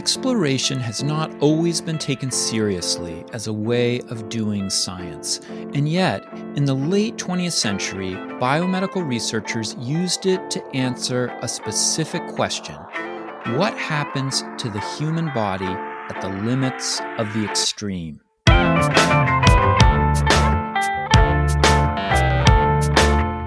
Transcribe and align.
Exploration 0.00 0.80
has 0.80 1.02
not 1.02 1.30
always 1.42 1.78
been 1.82 1.98
taken 1.98 2.30
seriously 2.30 3.22
as 3.34 3.48
a 3.48 3.52
way 3.52 4.00
of 4.08 4.30
doing 4.30 4.70
science, 4.70 5.40
and 5.50 5.86
yet, 5.86 6.24
in 6.56 6.64
the 6.64 6.72
late 6.72 7.18
20th 7.18 7.52
century, 7.52 8.12
biomedical 8.40 9.06
researchers 9.06 9.76
used 9.78 10.24
it 10.24 10.50
to 10.52 10.64
answer 10.68 11.26
a 11.42 11.46
specific 11.46 12.26
question 12.28 12.76
What 13.58 13.76
happens 13.76 14.42
to 14.56 14.70
the 14.70 14.80
human 14.96 15.26
body 15.34 15.66
at 15.66 16.18
the 16.22 16.30
limits 16.30 17.02
of 17.18 17.30
the 17.34 17.44
extreme? 17.44 18.22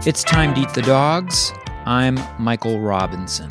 It's 0.06 0.24
time 0.24 0.54
to 0.54 0.62
eat 0.62 0.74
the 0.76 0.84
dogs. 0.84 1.52
I'm 1.88 2.20
Michael 2.38 2.80
Robinson. 2.80 3.50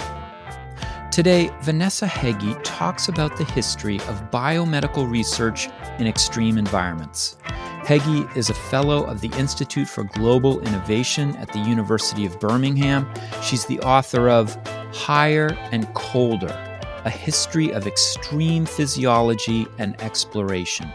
Today, 1.12 1.50
Vanessa 1.60 2.06
Heggie 2.06 2.54
talks 2.62 3.08
about 3.08 3.36
the 3.36 3.44
history 3.44 3.96
of 3.96 4.30
biomedical 4.30 5.06
research 5.10 5.68
in 5.98 6.06
extreme 6.06 6.56
environments. 6.56 7.36
Heggie 7.84 8.26
is 8.34 8.48
a 8.48 8.54
fellow 8.54 9.04
of 9.04 9.20
the 9.20 9.28
Institute 9.38 9.86
for 9.86 10.04
Global 10.04 10.62
Innovation 10.62 11.36
at 11.36 11.52
the 11.52 11.58
University 11.58 12.24
of 12.24 12.40
Birmingham. 12.40 13.06
She's 13.42 13.66
the 13.66 13.78
author 13.80 14.30
of 14.30 14.56
Higher 14.94 15.54
and 15.70 15.92
Colder 15.92 16.80
A 17.04 17.10
History 17.10 17.74
of 17.74 17.86
Extreme 17.86 18.64
Physiology 18.64 19.66
and 19.78 20.00
Exploration. 20.00 20.90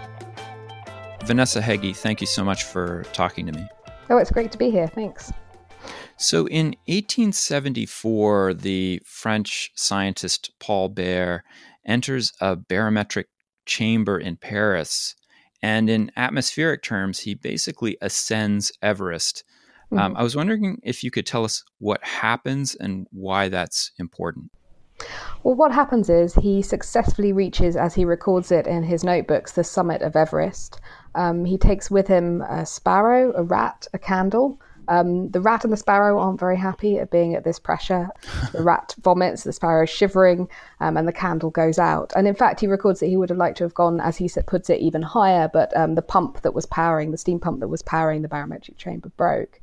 Vanessa 1.26 1.62
Heggie, 1.62 1.94
thank 1.94 2.22
you 2.22 2.28
so 2.28 2.44
much 2.44 2.64
for 2.64 3.04
talking 3.14 3.46
to 3.46 3.52
me. 3.52 3.68
Oh, 4.10 4.18
it's 4.18 4.32
great 4.32 4.52
to 4.52 4.58
be 4.58 4.72
here. 4.72 4.88
Thanks. 4.88 5.32
So 6.18 6.48
in 6.48 6.68
1874, 6.86 8.56
the 8.56 9.02
French 9.06 9.72
scientist 9.76 10.52
Paul 10.60 10.90
Bert 10.90 11.44
enters 11.86 12.34
a 12.42 12.56
barometric 12.56 13.28
chamber 13.66 14.18
in 14.18 14.38
Paris. 14.38 15.16
And 15.62 15.90
in 15.90 16.12
atmospheric 16.16 16.84
terms, 16.84 17.20
he 17.20 17.34
basically 17.34 17.98
ascends 18.02 18.72
Everest. 18.82 19.44
Um, 19.92 19.98
mm-hmm. 19.98 20.06
Um, 20.06 20.18
I 20.18 20.24
was 20.24 20.36
wondering 20.36 20.80
if 20.84 21.04
you 21.04 21.12
could 21.12 21.26
tell 21.26 21.44
us 21.44 21.64
what 21.80 22.04
happens 22.04 22.76
and 22.76 23.08
why 23.12 23.50
that's 23.50 23.92
important. 24.00 24.52
Well, 25.44 25.56
what 25.56 25.72
happens 25.72 26.10
is 26.10 26.34
he 26.34 26.62
successfully 26.62 27.32
reaches, 27.32 27.76
as 27.76 27.94
he 27.94 28.04
records 28.04 28.52
it 28.52 28.66
in 28.66 28.84
his 28.84 29.04
notebooks, 29.04 29.52
the 29.52 29.64
summit 29.64 30.02
of 30.02 30.16
Everest. 30.16 30.80
Um, 31.14 31.46
he 31.46 31.58
takes 31.58 31.92
with 31.92 32.08
him 32.08 32.42
a 32.42 32.66
sparrow, 32.66 33.32
a 33.36 33.44
rat, 33.44 33.88
a 33.94 34.00
candle, 34.00 34.60
um, 34.88 35.30
the 35.30 35.42
rat 35.42 35.64
and 35.64 35.74
the 35.74 35.78
sparrow 35.78 36.20
aren't 36.20 36.40
very 36.40 36.58
happy 36.58 37.00
at 37.00 37.12
being 37.12 37.36
at 37.36 37.44
this 37.44 37.60
pressure. 37.60 38.10
The 38.52 38.64
rat 38.64 38.96
vomits, 39.02 39.44
the 39.44 39.54
sparrow 39.54 39.84
is 39.84 39.90
shivering, 39.90 40.48
um, 40.80 40.98
and 40.98 41.08
the 41.08 41.14
candle 41.14 41.50
goes 41.50 41.80
out. 41.80 42.14
And 42.16 42.28
in 42.28 42.36
fact, 42.36 42.60
he 42.60 42.68
records 42.68 43.00
that 43.00 43.08
he 43.08 43.18
would 43.18 43.30
have 43.30 43.38
liked 43.38 43.58
to 43.58 43.64
have 43.64 43.74
gone, 43.74 44.00
as 44.00 44.18
he 44.18 44.30
puts 44.46 44.70
it, 44.70 44.80
even 44.80 45.02
higher, 45.02 45.50
but 45.52 45.76
um, 45.76 45.96
the 45.96 46.02
pump 46.02 46.42
that 46.42 46.54
was 46.54 46.66
powering, 46.66 47.12
the 47.12 47.18
steam 47.18 47.40
pump 47.40 47.60
that 47.60 47.68
was 47.68 47.82
powering 47.82 48.22
the 48.22 48.28
barometric 48.28 48.78
chamber 48.78 49.10
broke. 49.18 49.60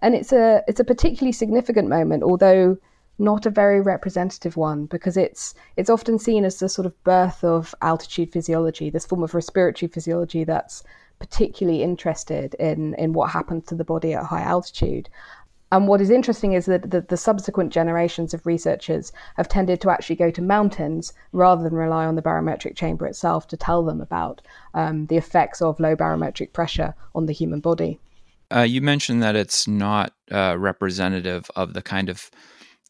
And 0.00 0.14
it's 0.14 0.32
a 0.32 0.62
it's 0.66 0.80
a 0.80 0.84
particularly 0.84 1.32
significant 1.32 1.88
moment, 1.88 2.22
although 2.22 2.76
not 3.18 3.46
a 3.46 3.50
very 3.50 3.80
representative 3.80 4.56
one 4.56 4.86
because 4.86 5.16
it's 5.16 5.54
it's 5.76 5.90
often 5.90 6.18
seen 6.18 6.44
as 6.44 6.58
the 6.58 6.68
sort 6.68 6.86
of 6.86 7.04
birth 7.04 7.44
of 7.44 7.74
altitude 7.82 8.32
physiology, 8.32 8.90
this 8.90 9.06
form 9.06 9.22
of 9.22 9.34
respiratory 9.34 9.88
physiology 9.88 10.44
that's 10.44 10.82
particularly 11.18 11.82
interested 11.82 12.54
in 12.54 12.94
in 12.94 13.12
what 13.12 13.30
happens 13.30 13.66
to 13.66 13.74
the 13.74 13.84
body 13.84 14.14
at 14.14 14.24
high 14.24 14.42
altitude. 14.42 15.08
And 15.72 15.88
what 15.88 16.02
is 16.02 16.10
interesting 16.10 16.52
is 16.52 16.66
that 16.66 16.90
the, 16.90 17.00
the, 17.00 17.16
subsequent 17.16 17.72
generations 17.72 18.34
of 18.34 18.44
researchers 18.44 19.10
have 19.36 19.48
tended 19.48 19.80
to 19.80 19.88
actually 19.88 20.16
go 20.16 20.30
to 20.30 20.42
mountains 20.42 21.14
rather 21.32 21.62
than 21.62 21.72
rely 21.72 22.04
on 22.04 22.14
the 22.14 22.20
barometric 22.20 22.76
chamber 22.76 23.06
itself 23.06 23.48
to 23.48 23.56
tell 23.56 23.82
them 23.82 23.98
about 24.02 24.42
um, 24.74 25.06
the 25.06 25.16
effects 25.16 25.62
of 25.62 25.80
low 25.80 25.96
barometric 25.96 26.52
pressure 26.52 26.94
on 27.14 27.24
the 27.24 27.32
human 27.32 27.60
body. 27.60 27.98
Uh, 28.54 28.60
you 28.60 28.82
mentioned 28.82 29.22
that 29.22 29.34
it's 29.34 29.66
not 29.66 30.12
uh, 30.30 30.56
representative 30.58 31.50
of 31.56 31.72
the 31.72 31.80
kind 31.80 32.10
of 32.10 32.30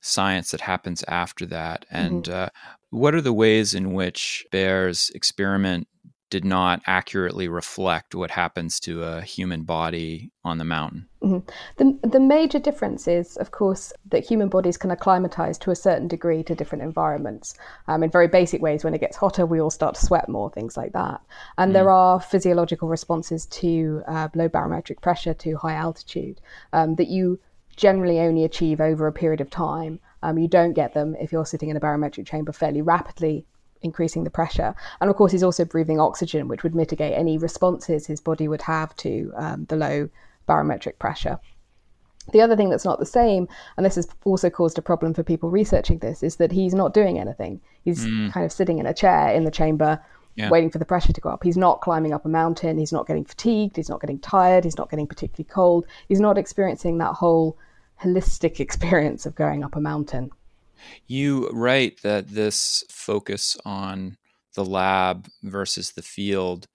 science 0.00 0.50
that 0.50 0.60
happens 0.60 1.04
after 1.06 1.46
that. 1.46 1.86
And 1.88 2.24
mm-hmm. 2.24 2.32
uh, 2.32 2.48
what 2.90 3.14
are 3.14 3.20
the 3.20 3.32
ways 3.32 3.74
in 3.74 3.92
which 3.92 4.44
Bert's 4.50 5.08
experiment 5.10 5.86
did 6.32 6.44
not 6.46 6.80
accurately 6.86 7.46
reflect 7.46 8.14
what 8.14 8.30
happens 8.30 8.80
to 8.80 9.02
a 9.02 9.20
human 9.20 9.64
body 9.64 10.30
on 10.42 10.56
the 10.56 10.64
mountain. 10.64 11.06
Mm-hmm. 11.22 11.46
The, 11.76 12.08
the 12.08 12.20
major 12.20 12.58
difference 12.58 13.06
is, 13.06 13.36
of 13.36 13.50
course, 13.50 13.92
that 14.08 14.24
human 14.24 14.48
bodies 14.48 14.78
can 14.78 14.90
acclimatize 14.90 15.58
to 15.58 15.70
a 15.70 15.76
certain 15.76 16.08
degree 16.08 16.42
to 16.44 16.54
different 16.54 16.84
environments. 16.84 17.52
Um, 17.86 18.02
in 18.02 18.10
very 18.10 18.28
basic 18.28 18.62
ways, 18.62 18.82
when 18.82 18.94
it 18.94 19.02
gets 19.02 19.18
hotter, 19.18 19.44
we 19.44 19.60
all 19.60 19.68
start 19.68 19.94
to 19.96 20.06
sweat 20.06 20.26
more, 20.26 20.48
things 20.48 20.74
like 20.74 20.94
that. 20.94 21.20
And 21.58 21.68
mm. 21.68 21.74
there 21.74 21.90
are 21.90 22.18
physiological 22.18 22.88
responses 22.88 23.44
to 23.60 24.02
uh, 24.08 24.28
low 24.34 24.48
barometric 24.48 25.02
pressure, 25.02 25.34
to 25.34 25.58
high 25.58 25.74
altitude, 25.74 26.40
um, 26.72 26.94
that 26.94 27.08
you 27.08 27.40
generally 27.76 28.20
only 28.20 28.44
achieve 28.44 28.80
over 28.80 29.06
a 29.06 29.12
period 29.12 29.42
of 29.42 29.50
time. 29.50 30.00
Um, 30.22 30.38
you 30.38 30.48
don't 30.48 30.72
get 30.72 30.94
them 30.94 31.14
if 31.20 31.30
you're 31.30 31.44
sitting 31.44 31.68
in 31.68 31.76
a 31.76 31.80
barometric 31.80 32.26
chamber 32.26 32.52
fairly 32.52 32.80
rapidly 32.80 33.44
increasing 33.82 34.24
the 34.24 34.30
pressure. 34.30 34.74
And 35.00 35.10
of 35.10 35.16
course, 35.16 35.32
he's 35.32 35.42
also 35.42 35.64
breathing 35.64 36.00
oxygen, 36.00 36.48
which 36.48 36.62
would 36.62 36.74
mitigate 36.74 37.12
any 37.12 37.38
responses 37.38 38.06
his 38.06 38.20
body 38.20 38.48
would 38.48 38.62
have 38.62 38.94
to 38.96 39.32
um, 39.36 39.64
the 39.66 39.76
low 39.76 40.08
barometric 40.46 40.98
pressure. 40.98 41.38
The 42.32 42.40
other 42.40 42.56
thing 42.56 42.70
that's 42.70 42.84
not 42.84 43.00
the 43.00 43.06
same, 43.06 43.48
and 43.76 43.84
this 43.84 43.96
has 43.96 44.08
also 44.24 44.48
caused 44.48 44.78
a 44.78 44.82
problem 44.82 45.12
for 45.12 45.24
people 45.24 45.50
researching 45.50 45.98
this, 45.98 46.22
is 46.22 46.36
that 46.36 46.52
he's 46.52 46.74
not 46.74 46.94
doing 46.94 47.18
anything. 47.18 47.60
He's 47.84 48.06
mm. 48.06 48.32
kind 48.32 48.46
of 48.46 48.52
sitting 48.52 48.78
in 48.78 48.86
a 48.86 48.94
chair 48.94 49.32
in 49.32 49.44
the 49.44 49.50
chamber, 49.50 50.00
yeah. 50.36 50.48
waiting 50.48 50.70
for 50.70 50.78
the 50.78 50.84
pressure 50.84 51.12
to 51.12 51.20
go 51.20 51.30
up. 51.30 51.42
He's 51.42 51.56
not 51.56 51.80
climbing 51.80 52.12
up 52.12 52.24
a 52.24 52.28
mountain. 52.28 52.78
He's 52.78 52.92
not 52.92 53.08
getting 53.08 53.24
fatigued. 53.24 53.76
He's 53.76 53.88
not 53.88 54.00
getting 54.00 54.20
tired. 54.20 54.62
He's 54.64 54.78
not 54.78 54.88
getting 54.88 55.08
particularly 55.08 55.48
cold. 55.52 55.84
He's 56.08 56.20
not 56.20 56.38
experiencing 56.38 56.98
that 56.98 57.14
whole 57.14 57.58
holistic 58.00 58.60
experience 58.66 59.26
of 59.26 59.34
going 59.34 59.64
up 59.64 59.74
a 59.74 59.80
mountain. 59.80 60.30
You 61.06 61.48
write 61.50 62.02
that 62.02 62.28
this 62.28 62.84
focus 62.88 63.56
on 63.64 64.16
the 64.54 64.64
lab 64.64 65.28
versus 65.42 65.92
the 65.92 66.02
field 66.02 66.66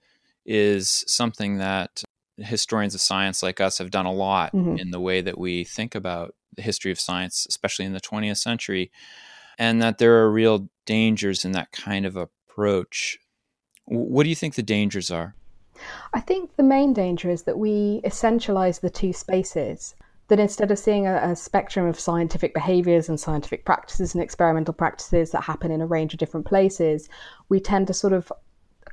is 0.45 1.03
something 1.07 1.57
that 1.57 2.03
historians 2.37 2.95
of 2.95 3.01
science 3.01 3.43
like 3.43 3.59
us 3.59 3.77
have 3.77 3.91
done 3.91 4.05
a 4.05 4.11
lot 4.11 4.53
mm-hmm. 4.53 4.77
in 4.77 4.91
the 4.91 4.99
way 4.99 5.21
that 5.21 5.37
we 5.37 5.63
think 5.63 5.95
about 5.95 6.35
the 6.55 6.61
history 6.61 6.91
of 6.91 6.99
science, 6.99 7.45
especially 7.49 7.85
in 7.85 7.93
the 7.93 8.01
20th 8.01 8.37
century, 8.37 8.91
and 9.57 9.81
that 9.81 9.97
there 9.97 10.17
are 10.17 10.31
real 10.31 10.69
dangers 10.85 11.43
in 11.45 11.51
that 11.51 11.71
kind 11.71 12.05
of 12.05 12.15
approach. 12.15 13.17
What 13.85 14.23
do 14.23 14.29
you 14.29 14.35
think 14.35 14.55
the 14.55 14.63
dangers 14.63 15.11
are? 15.11 15.35
I 16.13 16.19
think 16.19 16.55
the 16.55 16.63
main 16.63 16.93
danger 16.93 17.29
is 17.29 17.43
that 17.43 17.59
we 17.59 18.01
essentialize 18.03 18.81
the 18.81 18.89
two 18.89 19.13
spaces 19.13 19.95
that 20.27 20.39
instead 20.39 20.71
of 20.71 20.79
seeing 20.79 21.07
a, 21.07 21.15
a, 21.17 21.35
spectrum 21.35 21.85
of 21.85 21.99
scientific 21.99 22.53
behaviors 22.53 23.07
and 23.07 23.19
scientific 23.19 23.65
practices 23.65 24.13
and 24.13 24.21
experimental 24.21 24.73
practices 24.73 25.31
that 25.31 25.43
happen 25.43 25.71
in 25.71 25.81
a 25.81 25.87
range 25.87 26.13
of 26.13 26.19
different 26.19 26.45
places, 26.45 27.07
we 27.49 27.59
tend 27.59 27.87
to 27.87 27.93
sort 27.93 28.13
of 28.13 28.31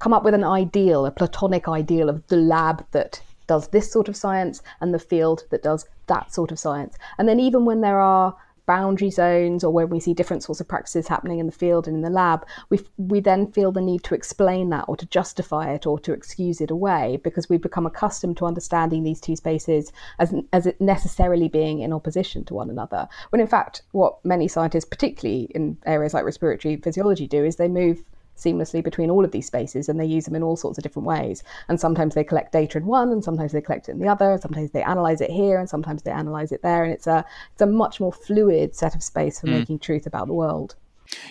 come 0.01 0.13
up 0.13 0.25
with 0.25 0.35
an 0.35 0.45
ideal, 0.45 1.07
a 1.07 1.11
platonic 1.11 1.69
ideal 1.69 2.09
of 2.09 2.27
the 2.29 2.37
lab 2.37 2.85
that 2.93 3.21
does 3.47 3.69
this 3.69 3.91
sort 3.91 4.09
of 4.09 4.17
science 4.17 4.63
and 4.81 4.95
the 4.95 4.99
field 4.99 5.45
that 5.51 5.63
does 5.63 5.87
that 6.07 6.33
sort 6.33 6.53
of 6.53 6.59
science. 6.59 6.97
And 7.19 7.29
then 7.29 7.41
even 7.41 7.65
when 7.65 7.81
there 7.81 8.01
are 8.01 8.37
boundary 8.67 9.11
zones 9.11 9.63
or 9.63 9.73
when 9.73 9.89
we 9.89 10.01
see 10.01 10.15
different 10.15 10.43
sorts 10.43 10.61
of 10.61 10.69
practices 10.69 11.09
happening 11.09 11.39
in 11.39 11.47
the 11.47 11.53
field 11.53 11.87
and 11.87 11.97
in 11.97 12.03
the 12.03 12.11
lab, 12.11 12.47
we 12.71 12.81
we 12.97 13.21
then 13.21 13.51
feel 13.53 13.73
the 13.73 13.81
need 13.81 14.03
to 14.05 14.15
explain 14.15 14.71
that 14.71 14.85
or 14.89 14.97
to 14.97 15.07
justify 15.07 15.73
it 15.73 15.87
or 15.87 15.99
to 16.01 16.13
excuse 16.13 16.61
it 16.61 16.71
away 16.71 17.19
because 17.23 17.49
we 17.49 17.57
become 17.57 17.87
accustomed 17.87 18.37
to 18.37 18.47
understanding 18.47 19.03
these 19.03 19.21
two 19.21 19.37
spaces 19.37 19.93
as 20.19 20.35
as 20.53 20.69
necessarily 20.81 21.49
being 21.49 21.81
in 21.81 21.93
opposition 21.93 22.45
to 22.45 22.55
one 22.55 22.71
another. 22.71 23.09
When 23.31 23.41
in 23.41 23.47
fact, 23.47 23.83
what 23.93 24.25
many 24.25 24.49
scientists, 24.49 24.85
particularly 24.85 25.49
in 25.55 25.79
areas 25.87 26.15
like 26.15 26.25
respiratory 26.25 26.77
physiology, 26.77 27.27
do 27.27 27.45
is 27.45 27.57
they 27.57 27.69
move 27.69 28.03
seamlessly 28.37 28.83
between 28.83 29.11
all 29.11 29.25
of 29.25 29.31
these 29.31 29.47
spaces 29.47 29.89
and 29.89 29.99
they 29.99 30.05
use 30.05 30.25
them 30.25 30.35
in 30.35 30.43
all 30.43 30.57
sorts 30.57 30.79
of 30.79 30.83
different 30.83 31.07
ways. 31.07 31.43
And 31.69 31.79
sometimes 31.79 32.15
they 32.15 32.25
collect 32.25 32.53
data 32.53 32.79
in 32.79 32.87
one 32.87 33.11
and 33.11 33.23
sometimes 33.23 33.53
they 33.53 33.61
collect 33.61 33.89
it 33.89 33.93
in 33.93 33.99
the 33.99 34.09
other. 34.09 34.39
Sometimes 34.41 34.71
they 34.73 34.83
analyze 34.83 35.21
it 35.21 35.31
here 35.31 35.59
and 35.59 35.69
sometimes 35.69 36.03
they 36.03 36.11
analyze 36.11 36.53
it 36.53 36.63
there. 36.63 36.85
And 36.85 36.93
it's 36.93 37.07
a 37.07 37.25
it's 37.53 37.63
a 37.63 37.67
much 37.67 38.01
more 38.01 38.13
fluid 38.13 38.75
set 38.75 38.95
of 38.95 39.03
space 39.03 39.41
for 39.41 39.47
mm. 39.47 39.59
making 39.59 39.79
truth 39.79 40.07
about 40.07 40.27
the 40.27 40.35
world. 40.35 40.75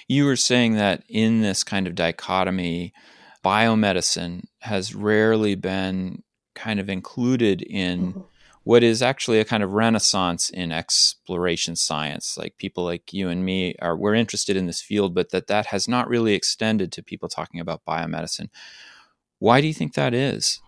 You 0.07 0.25
were 0.25 0.35
saying 0.35 0.75
that 0.75 1.03
in 1.09 1.41
this 1.41 1.63
kind 1.63 1.88
of 1.88 1.95
dichotomy, 1.95 2.94
biomedicine 3.44 4.45
has 4.59 4.95
rarely 4.95 5.55
been 5.55 6.23
kind 6.55 6.79
of 6.79 6.89
included 6.89 7.61
in 7.63 8.13
mm-hmm 8.13 8.21
what 8.63 8.83
is 8.83 9.01
actually 9.01 9.39
a 9.39 9.45
kind 9.45 9.63
of 9.63 9.74
renaissance 9.74 10.50
in 10.50 10.71
exploration 10.71 11.75
science 11.75 12.38
like 12.38 12.57
people 12.57 12.83
like 12.83 13.13
you 13.13 13.30
and 13.30 13.45
me 13.45 13.75
are 13.81 13.98
we're 13.98 14.13
interested 14.13 14.56
in 14.56 14.68
this 14.68 14.81
field 14.81 15.13
but 15.13 15.31
that 15.31 15.48
that 15.48 15.68
has 15.68 15.88
not 15.88 16.07
really 16.07 16.33
extended 16.33 16.92
to 16.92 17.04
people 17.04 17.30
talking 17.30 17.60
about 17.60 17.86
biomedicine 17.86 18.50
why 19.39 19.62
do 19.62 19.68
you 19.68 19.74
think 19.74 19.94
that 19.94 20.13
is 20.13 20.62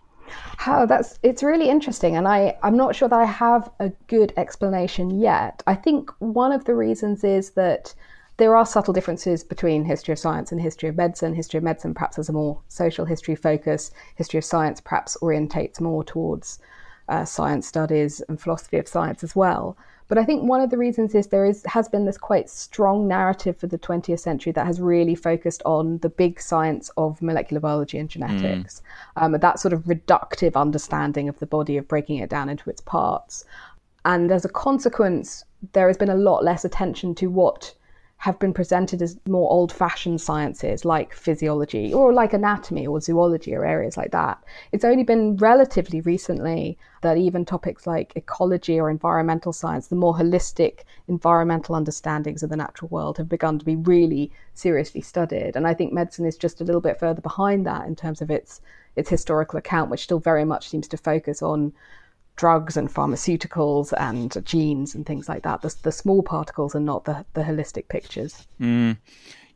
how 0.58 0.84
that's 0.84 1.18
it's 1.22 1.42
really 1.42 1.68
interesting 1.68 2.16
and 2.16 2.26
i 2.26 2.56
i'm 2.62 2.76
not 2.76 2.94
sure 2.94 3.08
that 3.08 3.20
i 3.20 3.24
have 3.24 3.70
a 3.80 3.90
good 4.08 4.32
explanation 4.36 5.10
yet 5.20 5.62
i 5.66 5.74
think 5.74 6.10
one 6.18 6.52
of 6.52 6.64
the 6.64 6.74
reasons 6.74 7.22
is 7.24 7.50
that 7.50 7.94
there 8.38 8.54
are 8.54 8.66
subtle 8.66 8.92
differences 8.92 9.42
between 9.42 9.84
history 9.84 10.12
of 10.12 10.18
science 10.18 10.52
and 10.52 10.60
history 10.60 10.90
of 10.90 10.96
medicine. 10.96 11.34
History 11.34 11.56
of 11.56 11.64
medicine 11.64 11.94
perhaps 11.94 12.16
has 12.16 12.28
a 12.28 12.34
more 12.34 12.60
social 12.68 13.06
history 13.06 13.34
focus. 13.34 13.90
History 14.16 14.36
of 14.36 14.44
science 14.44 14.78
perhaps 14.78 15.16
orientates 15.22 15.80
more 15.80 16.04
towards 16.04 16.58
uh, 17.08 17.24
science 17.24 17.66
studies 17.66 18.20
and 18.28 18.40
philosophy 18.40 18.78
of 18.78 18.88
science 18.88 19.22
as 19.22 19.36
well. 19.36 19.76
But 20.08 20.18
I 20.18 20.24
think 20.24 20.44
one 20.44 20.60
of 20.60 20.70
the 20.70 20.78
reasons 20.78 21.14
is 21.14 21.26
there 21.26 21.44
is 21.44 21.64
has 21.66 21.88
been 21.88 22.04
this 22.04 22.18
quite 22.18 22.48
strong 22.48 23.08
narrative 23.08 23.56
for 23.56 23.66
the 23.66 23.78
20th 23.78 24.20
century 24.20 24.52
that 24.52 24.66
has 24.66 24.80
really 24.80 25.16
focused 25.16 25.62
on 25.64 25.98
the 25.98 26.08
big 26.08 26.40
science 26.40 26.90
of 26.96 27.20
molecular 27.20 27.60
biology 27.60 27.98
and 27.98 28.08
genetics, 28.08 28.82
mm. 29.16 29.22
um, 29.22 29.32
that 29.32 29.58
sort 29.58 29.72
of 29.72 29.82
reductive 29.84 30.54
understanding 30.54 31.28
of 31.28 31.38
the 31.40 31.46
body 31.46 31.76
of 31.76 31.88
breaking 31.88 32.18
it 32.18 32.30
down 32.30 32.48
into 32.48 32.70
its 32.70 32.80
parts. 32.80 33.44
And 34.04 34.30
as 34.30 34.44
a 34.44 34.48
consequence, 34.48 35.44
there 35.72 35.88
has 35.88 35.96
been 35.96 36.10
a 36.10 36.14
lot 36.14 36.44
less 36.44 36.64
attention 36.64 37.14
to 37.16 37.26
what 37.26 37.74
have 38.26 38.40
been 38.40 38.52
presented 38.52 39.00
as 39.00 39.16
more 39.28 39.48
old 39.52 39.72
fashioned 39.72 40.20
sciences 40.20 40.84
like 40.84 41.14
physiology 41.14 41.94
or 41.94 42.12
like 42.12 42.32
anatomy 42.32 42.84
or 42.84 43.00
zoology 43.00 43.54
or 43.54 43.64
areas 43.64 43.96
like 43.96 44.10
that. 44.10 44.42
It's 44.72 44.84
only 44.84 45.04
been 45.04 45.36
relatively 45.36 46.00
recently 46.00 46.76
that 47.02 47.18
even 47.18 47.44
topics 47.44 47.86
like 47.86 48.12
ecology 48.16 48.80
or 48.80 48.90
environmental 48.90 49.52
science, 49.52 49.86
the 49.86 49.94
more 49.94 50.12
holistic 50.12 50.80
environmental 51.06 51.76
understandings 51.76 52.42
of 52.42 52.50
the 52.50 52.56
natural 52.56 52.88
world, 52.88 53.16
have 53.18 53.28
begun 53.28 53.60
to 53.60 53.64
be 53.64 53.76
really 53.76 54.32
seriously 54.54 55.02
studied. 55.02 55.54
And 55.54 55.64
I 55.64 55.72
think 55.72 55.92
medicine 55.92 56.26
is 56.26 56.36
just 56.36 56.60
a 56.60 56.64
little 56.64 56.80
bit 56.80 56.98
further 56.98 57.20
behind 57.20 57.64
that 57.66 57.86
in 57.86 57.94
terms 57.94 58.20
of 58.20 58.28
its 58.28 58.60
its 58.96 59.08
historical 59.08 59.58
account, 59.58 59.88
which 59.88 60.02
still 60.02 60.18
very 60.18 60.44
much 60.44 60.68
seems 60.68 60.88
to 60.88 60.96
focus 60.96 61.42
on 61.42 61.72
drugs 62.36 62.76
and 62.76 62.92
pharmaceuticals 62.92 63.92
and 63.98 64.44
genes 64.44 64.94
and 64.94 65.06
things 65.06 65.28
like 65.28 65.42
that. 65.42 65.62
The, 65.62 65.74
the 65.82 65.92
small 65.92 66.22
particles 66.22 66.74
and 66.74 66.86
not 66.86 67.04
the, 67.04 67.24
the 67.34 67.42
holistic 67.42 67.88
pictures. 67.88 68.46
Mm. 68.60 68.98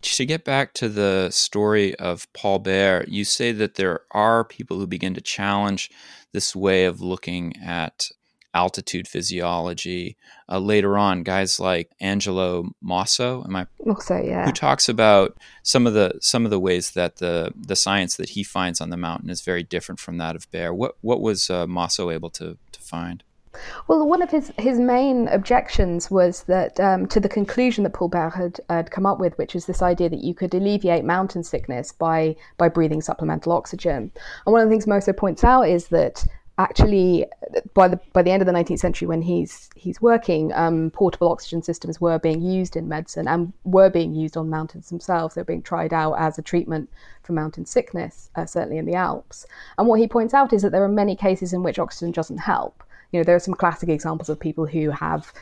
To 0.02 0.24
get 0.24 0.44
back 0.44 0.72
to 0.74 0.88
the 0.88 1.28
story 1.30 1.94
of 1.96 2.26
Paul 2.32 2.60
Bert, 2.60 3.08
you 3.08 3.24
say 3.24 3.52
that 3.52 3.74
there 3.74 4.00
are 4.12 4.44
people 4.44 4.78
who 4.78 4.86
begin 4.86 5.12
to 5.14 5.20
challenge 5.20 5.90
this 6.32 6.56
way 6.56 6.86
of 6.86 7.02
looking 7.02 7.54
at 7.62 8.08
altitude 8.54 9.06
physiology. 9.06 10.16
Uh, 10.48 10.58
later 10.58 10.98
on, 10.98 11.22
guys 11.22 11.60
like 11.60 11.90
Angelo 12.00 12.70
Mosso, 12.80 13.44
am 13.44 13.56
I? 13.56 13.66
Mosso, 13.84 14.20
yeah. 14.20 14.44
Who 14.44 14.52
talks 14.52 14.88
about 14.88 15.36
some 15.62 15.86
of 15.86 15.94
the 15.94 16.18
some 16.20 16.44
of 16.44 16.50
the 16.50 16.60
ways 16.60 16.92
that 16.92 17.16
the 17.16 17.52
the 17.56 17.76
science 17.76 18.16
that 18.16 18.30
he 18.30 18.42
finds 18.42 18.80
on 18.80 18.90
the 18.90 18.96
mountain 18.96 19.30
is 19.30 19.42
very 19.42 19.62
different 19.62 20.00
from 20.00 20.18
that 20.18 20.36
of 20.36 20.50
Bert. 20.50 20.74
What 20.74 20.96
what 21.00 21.20
was 21.20 21.50
uh, 21.50 21.66
Mosso 21.66 22.10
able 22.10 22.30
to 22.30 22.58
to 22.69 22.69
find? 22.90 23.22
Well, 23.88 24.06
one 24.06 24.22
of 24.22 24.30
his, 24.30 24.52
his 24.58 24.78
main 24.78 25.26
objections 25.28 26.10
was 26.10 26.44
that 26.44 26.78
um, 26.78 27.06
to 27.08 27.18
the 27.18 27.28
conclusion 27.28 27.82
that 27.82 27.92
Paul 27.92 28.08
Bert 28.08 28.34
had, 28.34 28.60
had 28.68 28.90
come 28.92 29.06
up 29.06 29.18
with, 29.18 29.36
which 29.38 29.56
is 29.56 29.66
this 29.66 29.82
idea 29.82 30.08
that 30.08 30.22
you 30.22 30.34
could 30.34 30.54
alleviate 30.54 31.04
mountain 31.04 31.42
sickness 31.42 31.90
by 31.90 32.36
by 32.58 32.68
breathing 32.68 33.02
supplemental 33.02 33.52
oxygen. 33.52 34.12
And 34.46 34.52
one 34.52 34.62
of 34.62 34.68
the 34.68 34.72
things 34.72 34.86
Mosso 34.86 35.12
points 35.12 35.42
out 35.42 35.62
is 35.62 35.88
that 35.88 36.24
actually 36.60 37.24
by 37.72 37.88
the 37.88 37.98
by 38.12 38.22
the 38.22 38.30
end 38.30 38.42
of 38.42 38.46
the 38.46 38.52
19th 38.52 38.78
century 38.78 39.08
when 39.08 39.22
he's 39.22 39.70
he's 39.74 40.00
working 40.02 40.52
um, 40.52 40.90
portable 40.90 41.32
oxygen 41.32 41.62
systems 41.62 42.00
were 42.00 42.18
being 42.18 42.42
used 42.42 42.76
in 42.76 42.86
medicine 42.86 43.26
and 43.26 43.52
were 43.64 43.88
being 43.88 44.14
used 44.14 44.36
on 44.36 44.50
mountains 44.50 44.90
themselves. 44.90 45.34
They're 45.34 45.44
being 45.44 45.62
tried 45.62 45.92
out 45.94 46.14
as 46.14 46.38
a 46.38 46.42
treatment 46.42 46.90
for 47.22 47.32
mountain 47.32 47.64
sickness 47.64 48.30
uh, 48.36 48.44
certainly 48.44 48.78
in 48.78 48.84
the 48.84 48.94
alps. 48.94 49.46
And 49.78 49.88
what 49.88 50.00
he 50.00 50.06
points 50.06 50.34
out 50.34 50.52
is 50.52 50.62
that 50.62 50.72
there 50.72 50.84
are 50.84 50.88
many 50.88 51.16
cases 51.16 51.52
in 51.52 51.62
which 51.62 51.78
oxygen 51.78 52.12
doesn't 52.12 52.38
help. 52.38 52.84
You 53.10 53.20
know 53.20 53.24
there 53.24 53.36
are 53.36 53.46
some 53.48 53.54
classic 53.54 53.88
examples 53.88 54.28
of 54.28 54.38
people 54.38 54.66
who 54.66 54.90
have 54.90 55.32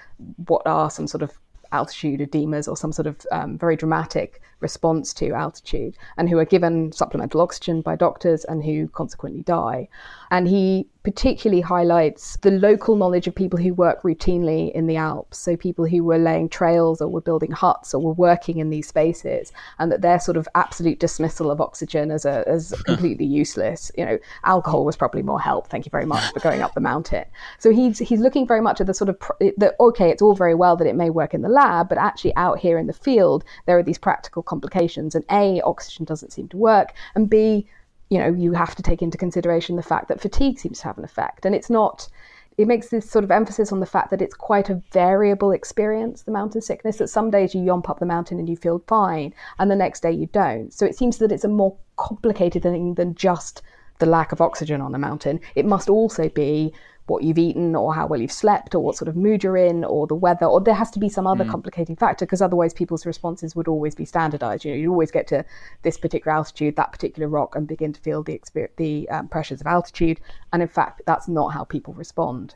what 0.46 0.62
are 0.66 0.88
some 0.88 1.08
sort 1.08 1.22
of 1.22 1.32
altitude 1.72 2.20
edemas 2.20 2.68
or 2.68 2.76
some 2.76 2.92
sort 2.92 3.06
of 3.06 3.26
um, 3.32 3.58
very 3.58 3.76
dramatic 3.76 4.40
response 4.60 5.12
to 5.14 5.32
altitude 5.32 5.96
and 6.16 6.28
who 6.28 6.38
are 6.38 6.44
given 6.44 6.90
supplemental 6.92 7.40
oxygen 7.40 7.80
by 7.80 7.94
doctors 7.94 8.44
and 8.44 8.64
who 8.64 8.88
consequently 8.88 9.42
die. 9.42 9.88
And 10.30 10.48
he 10.48 10.86
particularly 11.04 11.60
highlights 11.60 12.36
the 12.38 12.50
local 12.50 12.96
knowledge 12.96 13.26
of 13.26 13.34
people 13.34 13.58
who 13.58 13.72
work 13.72 14.02
routinely 14.02 14.72
in 14.72 14.86
the 14.86 14.96
Alps. 14.96 15.38
So, 15.38 15.56
people 15.56 15.86
who 15.86 16.02
were 16.02 16.18
laying 16.18 16.48
trails 16.48 17.00
or 17.00 17.08
were 17.08 17.20
building 17.20 17.52
huts 17.52 17.94
or 17.94 18.00
were 18.00 18.12
working 18.12 18.58
in 18.58 18.70
these 18.70 18.88
spaces, 18.88 19.52
and 19.78 19.92
that 19.92 20.02
their 20.02 20.18
sort 20.18 20.36
of 20.36 20.48
absolute 20.54 20.98
dismissal 20.98 21.50
of 21.50 21.60
oxygen 21.60 22.10
as, 22.10 22.24
a, 22.24 22.46
as 22.48 22.74
completely 22.86 23.26
useless. 23.26 23.92
You 23.96 24.06
know, 24.06 24.18
alcohol 24.44 24.84
was 24.84 24.96
probably 24.96 25.22
more 25.22 25.40
help. 25.40 25.68
Thank 25.68 25.86
you 25.86 25.90
very 25.90 26.06
much 26.06 26.32
for 26.32 26.40
going 26.40 26.62
up 26.62 26.74
the 26.74 26.80
mountain. 26.92 27.24
So, 27.58 27.70
he's, 27.70 27.98
he's 27.98 28.20
looking 28.20 28.46
very 28.46 28.60
much 28.60 28.80
at 28.80 28.86
the 28.86 28.94
sort 28.94 29.08
of 29.08 29.18
that, 29.56 29.74
okay, 29.80 30.10
it's 30.10 30.22
all 30.22 30.34
very 30.34 30.54
well 30.54 30.76
that 30.76 30.86
it 30.86 30.96
may 30.96 31.10
work 31.10 31.32
in 31.32 31.42
the 31.42 31.48
lab, 31.48 31.88
but 31.88 31.98
actually 31.98 32.34
out 32.36 32.58
here 32.58 32.76
in 32.76 32.86
the 32.86 32.92
field, 32.92 33.44
there 33.66 33.78
are 33.78 33.82
these 33.82 33.98
practical 33.98 34.42
complications. 34.42 35.14
And 35.14 35.24
A, 35.30 35.60
oxygen 35.62 36.04
doesn't 36.04 36.32
seem 36.32 36.48
to 36.48 36.56
work, 36.56 36.92
and 37.14 37.30
B, 37.30 37.66
you 38.10 38.18
know, 38.18 38.32
you 38.32 38.52
have 38.52 38.74
to 38.76 38.82
take 38.82 39.02
into 39.02 39.18
consideration 39.18 39.76
the 39.76 39.82
fact 39.82 40.08
that 40.08 40.20
fatigue 40.20 40.58
seems 40.58 40.78
to 40.80 40.84
have 40.84 40.98
an 40.98 41.04
effect. 41.04 41.44
And 41.44 41.54
it's 41.54 41.70
not, 41.70 42.08
it 42.56 42.66
makes 42.66 42.88
this 42.88 43.08
sort 43.08 43.24
of 43.24 43.30
emphasis 43.30 43.70
on 43.70 43.80
the 43.80 43.86
fact 43.86 44.10
that 44.10 44.22
it's 44.22 44.34
quite 44.34 44.70
a 44.70 44.82
variable 44.92 45.52
experience, 45.52 46.22
the 46.22 46.32
mountain 46.32 46.60
sickness, 46.60 46.96
that 46.96 47.08
some 47.08 47.30
days 47.30 47.54
you 47.54 47.60
yomp 47.60 47.88
up 47.88 47.98
the 47.98 48.06
mountain 48.06 48.38
and 48.38 48.48
you 48.48 48.56
feel 48.56 48.82
fine, 48.86 49.34
and 49.58 49.70
the 49.70 49.76
next 49.76 50.00
day 50.00 50.12
you 50.12 50.26
don't. 50.26 50.72
So 50.72 50.86
it 50.86 50.96
seems 50.96 51.18
that 51.18 51.32
it's 51.32 51.44
a 51.44 51.48
more 51.48 51.76
complicated 51.96 52.62
thing 52.62 52.94
than 52.94 53.14
just 53.14 53.62
the 53.98 54.06
lack 54.06 54.32
of 54.32 54.40
oxygen 54.40 54.80
on 54.80 54.92
the 54.92 54.98
mountain. 54.98 55.40
It 55.54 55.66
must 55.66 55.88
also 55.88 56.28
be 56.28 56.72
what 57.08 57.22
you've 57.22 57.38
eaten 57.38 57.74
or 57.74 57.94
how 57.94 58.06
well 58.06 58.20
you've 58.20 58.32
slept 58.32 58.74
or 58.74 58.80
what 58.80 58.96
sort 58.96 59.08
of 59.08 59.16
mood 59.16 59.42
you're 59.42 59.56
in 59.56 59.84
or 59.84 60.06
the 60.06 60.14
weather 60.14 60.46
or 60.46 60.60
there 60.60 60.74
has 60.74 60.90
to 60.90 60.98
be 60.98 61.08
some 61.08 61.26
other 61.26 61.44
mm. 61.44 61.50
complicating 61.50 61.96
factor 61.96 62.24
because 62.24 62.42
otherwise 62.42 62.72
people's 62.72 63.06
responses 63.06 63.56
would 63.56 63.68
always 63.68 63.94
be 63.94 64.04
standardized. 64.04 64.64
You 64.64 64.72
know 64.72 64.76
you'd 64.76 64.90
always 64.90 65.10
get 65.10 65.26
to 65.28 65.44
this 65.82 65.98
particular 65.98 66.36
altitude 66.36 66.76
that 66.76 66.92
particular 66.92 67.28
rock 67.28 67.56
and 67.56 67.66
begin 67.66 67.92
to 67.92 68.00
feel 68.00 68.22
the 68.22 68.40
the 68.76 69.08
um, 69.08 69.28
pressures 69.28 69.60
of 69.60 69.66
altitude. 69.66 70.20
And 70.52 70.62
in 70.62 70.68
fact 70.68 71.02
that's 71.06 71.28
not 71.28 71.48
how 71.48 71.64
people 71.64 71.94
respond. 71.94 72.54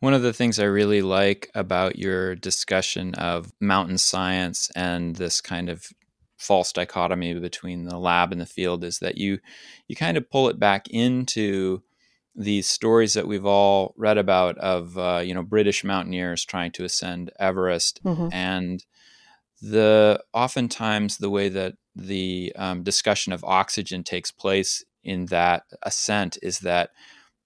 One 0.00 0.14
of 0.14 0.22
the 0.22 0.32
things 0.32 0.58
I 0.58 0.64
really 0.64 1.02
like 1.02 1.50
about 1.54 1.96
your 1.96 2.34
discussion 2.34 3.14
of 3.14 3.52
mountain 3.60 3.98
science 3.98 4.70
and 4.74 5.16
this 5.16 5.40
kind 5.40 5.68
of 5.68 5.92
false 6.38 6.72
dichotomy 6.72 7.34
between 7.34 7.84
the 7.84 7.98
lab 7.98 8.32
and 8.32 8.40
the 8.40 8.46
field 8.46 8.82
is 8.82 8.98
that 9.00 9.18
you 9.18 9.38
you 9.88 9.94
kind 9.94 10.16
of 10.16 10.28
pull 10.30 10.48
it 10.48 10.58
back 10.58 10.88
into 10.88 11.82
these 12.40 12.66
stories 12.66 13.12
that 13.14 13.28
we've 13.28 13.44
all 13.44 13.94
read 13.96 14.16
about 14.16 14.56
of 14.58 14.96
uh, 14.96 15.20
you 15.24 15.34
know 15.34 15.42
British 15.42 15.84
mountaineers 15.84 16.44
trying 16.44 16.72
to 16.72 16.84
ascend 16.84 17.30
Everest, 17.38 18.02
mm-hmm. 18.02 18.28
and 18.32 18.84
the 19.60 20.22
oftentimes 20.32 21.18
the 21.18 21.30
way 21.30 21.48
that 21.50 21.74
the 21.94 22.52
um, 22.56 22.82
discussion 22.82 23.32
of 23.32 23.44
oxygen 23.44 24.02
takes 24.02 24.30
place 24.30 24.84
in 25.04 25.26
that 25.26 25.64
ascent 25.82 26.38
is 26.42 26.60
that 26.60 26.90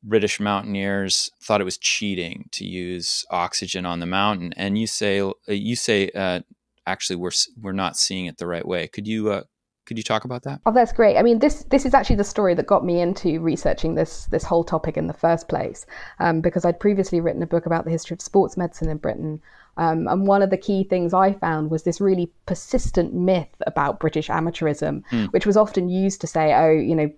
British 0.02 0.38
mountaineers 0.38 1.30
thought 1.42 1.60
it 1.60 1.64
was 1.64 1.78
cheating 1.78 2.48
to 2.52 2.64
use 2.64 3.24
oxygen 3.30 3.84
on 3.84 3.98
the 3.98 4.06
mountain, 4.06 4.52
and 4.56 4.78
you 4.78 4.86
say 4.86 5.20
uh, 5.20 5.32
you 5.48 5.74
say 5.74 6.10
uh, 6.14 6.40
actually 6.86 7.16
we're 7.16 7.32
we're 7.60 7.72
not 7.72 7.96
seeing 7.96 8.26
it 8.26 8.38
the 8.38 8.46
right 8.46 8.66
way. 8.66 8.86
Could 8.86 9.08
you 9.08 9.32
uh, 9.32 9.42
could 9.86 9.96
you 9.96 10.02
talk 10.02 10.24
about 10.24 10.42
that? 10.44 10.60
Oh, 10.66 10.72
that's 10.72 10.92
great. 10.92 11.16
I 11.16 11.22
mean, 11.22 11.38
this 11.38 11.64
this 11.64 11.84
is 11.84 11.94
actually 11.94 12.16
the 12.16 12.24
story 12.24 12.54
that 12.54 12.66
got 12.66 12.84
me 12.84 13.00
into 13.00 13.40
researching 13.40 13.94
this 13.94 14.26
this 14.26 14.44
whole 14.44 14.64
topic 14.64 14.96
in 14.96 15.06
the 15.06 15.12
first 15.12 15.48
place, 15.48 15.86
um, 16.20 16.40
because 16.40 16.64
I'd 16.64 16.80
previously 16.80 17.20
written 17.20 17.42
a 17.42 17.46
book 17.46 17.66
about 17.66 17.84
the 17.84 17.90
history 17.90 18.14
of 18.14 18.20
sports 18.20 18.56
medicine 18.56 18.88
in 18.88 18.96
Britain, 18.98 19.42
um, 19.76 20.06
and 20.08 20.26
one 20.26 20.42
of 20.42 20.50
the 20.50 20.56
key 20.56 20.84
things 20.84 21.12
I 21.12 21.32
found 21.34 21.70
was 21.70 21.82
this 21.82 22.00
really 22.00 22.30
persistent 22.46 23.12
myth 23.12 23.62
about 23.66 24.00
British 24.00 24.28
amateurism, 24.28 25.02
mm. 25.10 25.32
which 25.32 25.46
was 25.46 25.56
often 25.56 25.88
used 25.88 26.20
to 26.22 26.26
say, 26.26 26.54
oh, 26.54 26.70
you 26.70 26.94
know, 26.94 27.10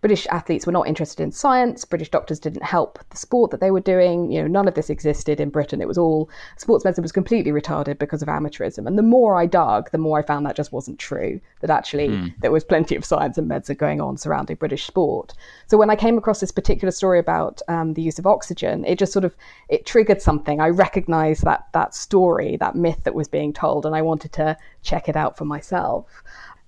British 0.00 0.26
athletes 0.28 0.66
were 0.66 0.72
not 0.72 0.86
interested 0.86 1.22
in 1.22 1.32
science. 1.32 1.84
British 1.84 2.10
doctors 2.10 2.38
didn't 2.38 2.62
help 2.62 2.98
the 3.10 3.16
sport 3.16 3.50
that 3.50 3.60
they 3.60 3.70
were 3.70 3.80
doing. 3.80 4.30
You 4.30 4.42
know, 4.42 4.48
none 4.48 4.68
of 4.68 4.74
this 4.74 4.90
existed 4.90 5.40
in 5.40 5.50
Britain. 5.50 5.80
It 5.80 5.88
was 5.88 5.98
all 5.98 6.30
sports 6.56 6.84
medicine 6.84 7.02
was 7.02 7.12
completely 7.12 7.52
retarded 7.52 7.98
because 7.98 8.22
of 8.22 8.28
amateurism. 8.28 8.86
And 8.86 8.98
the 8.98 9.02
more 9.02 9.36
I 9.36 9.46
dug, 9.46 9.90
the 9.90 9.98
more 9.98 10.18
I 10.18 10.22
found 10.22 10.46
that 10.46 10.56
just 10.56 10.72
wasn't 10.72 10.98
true. 10.98 11.40
That 11.60 11.70
actually 11.70 12.08
mm. 12.08 12.34
there 12.40 12.52
was 12.52 12.64
plenty 12.64 12.94
of 12.96 13.04
science 13.04 13.38
and 13.38 13.48
medicine 13.48 13.76
going 13.76 14.00
on 14.00 14.16
surrounding 14.16 14.56
British 14.56 14.86
sport. 14.86 15.32
So 15.66 15.76
when 15.76 15.90
I 15.90 15.96
came 15.96 16.18
across 16.18 16.40
this 16.40 16.52
particular 16.52 16.92
story 16.92 17.18
about 17.18 17.60
um, 17.68 17.94
the 17.94 18.02
use 18.02 18.18
of 18.18 18.26
oxygen, 18.26 18.84
it 18.84 18.98
just 18.98 19.12
sort 19.12 19.24
of 19.24 19.34
it 19.68 19.86
triggered 19.86 20.22
something. 20.22 20.60
I 20.60 20.68
recognised 20.68 21.44
that 21.44 21.66
that 21.72 21.94
story, 21.94 22.56
that 22.58 22.76
myth 22.76 23.02
that 23.04 23.14
was 23.14 23.28
being 23.28 23.52
told, 23.52 23.86
and 23.86 23.94
I 23.94 24.02
wanted 24.02 24.32
to 24.34 24.56
check 24.82 25.08
it 25.08 25.16
out 25.16 25.36
for 25.36 25.44
myself 25.44 26.22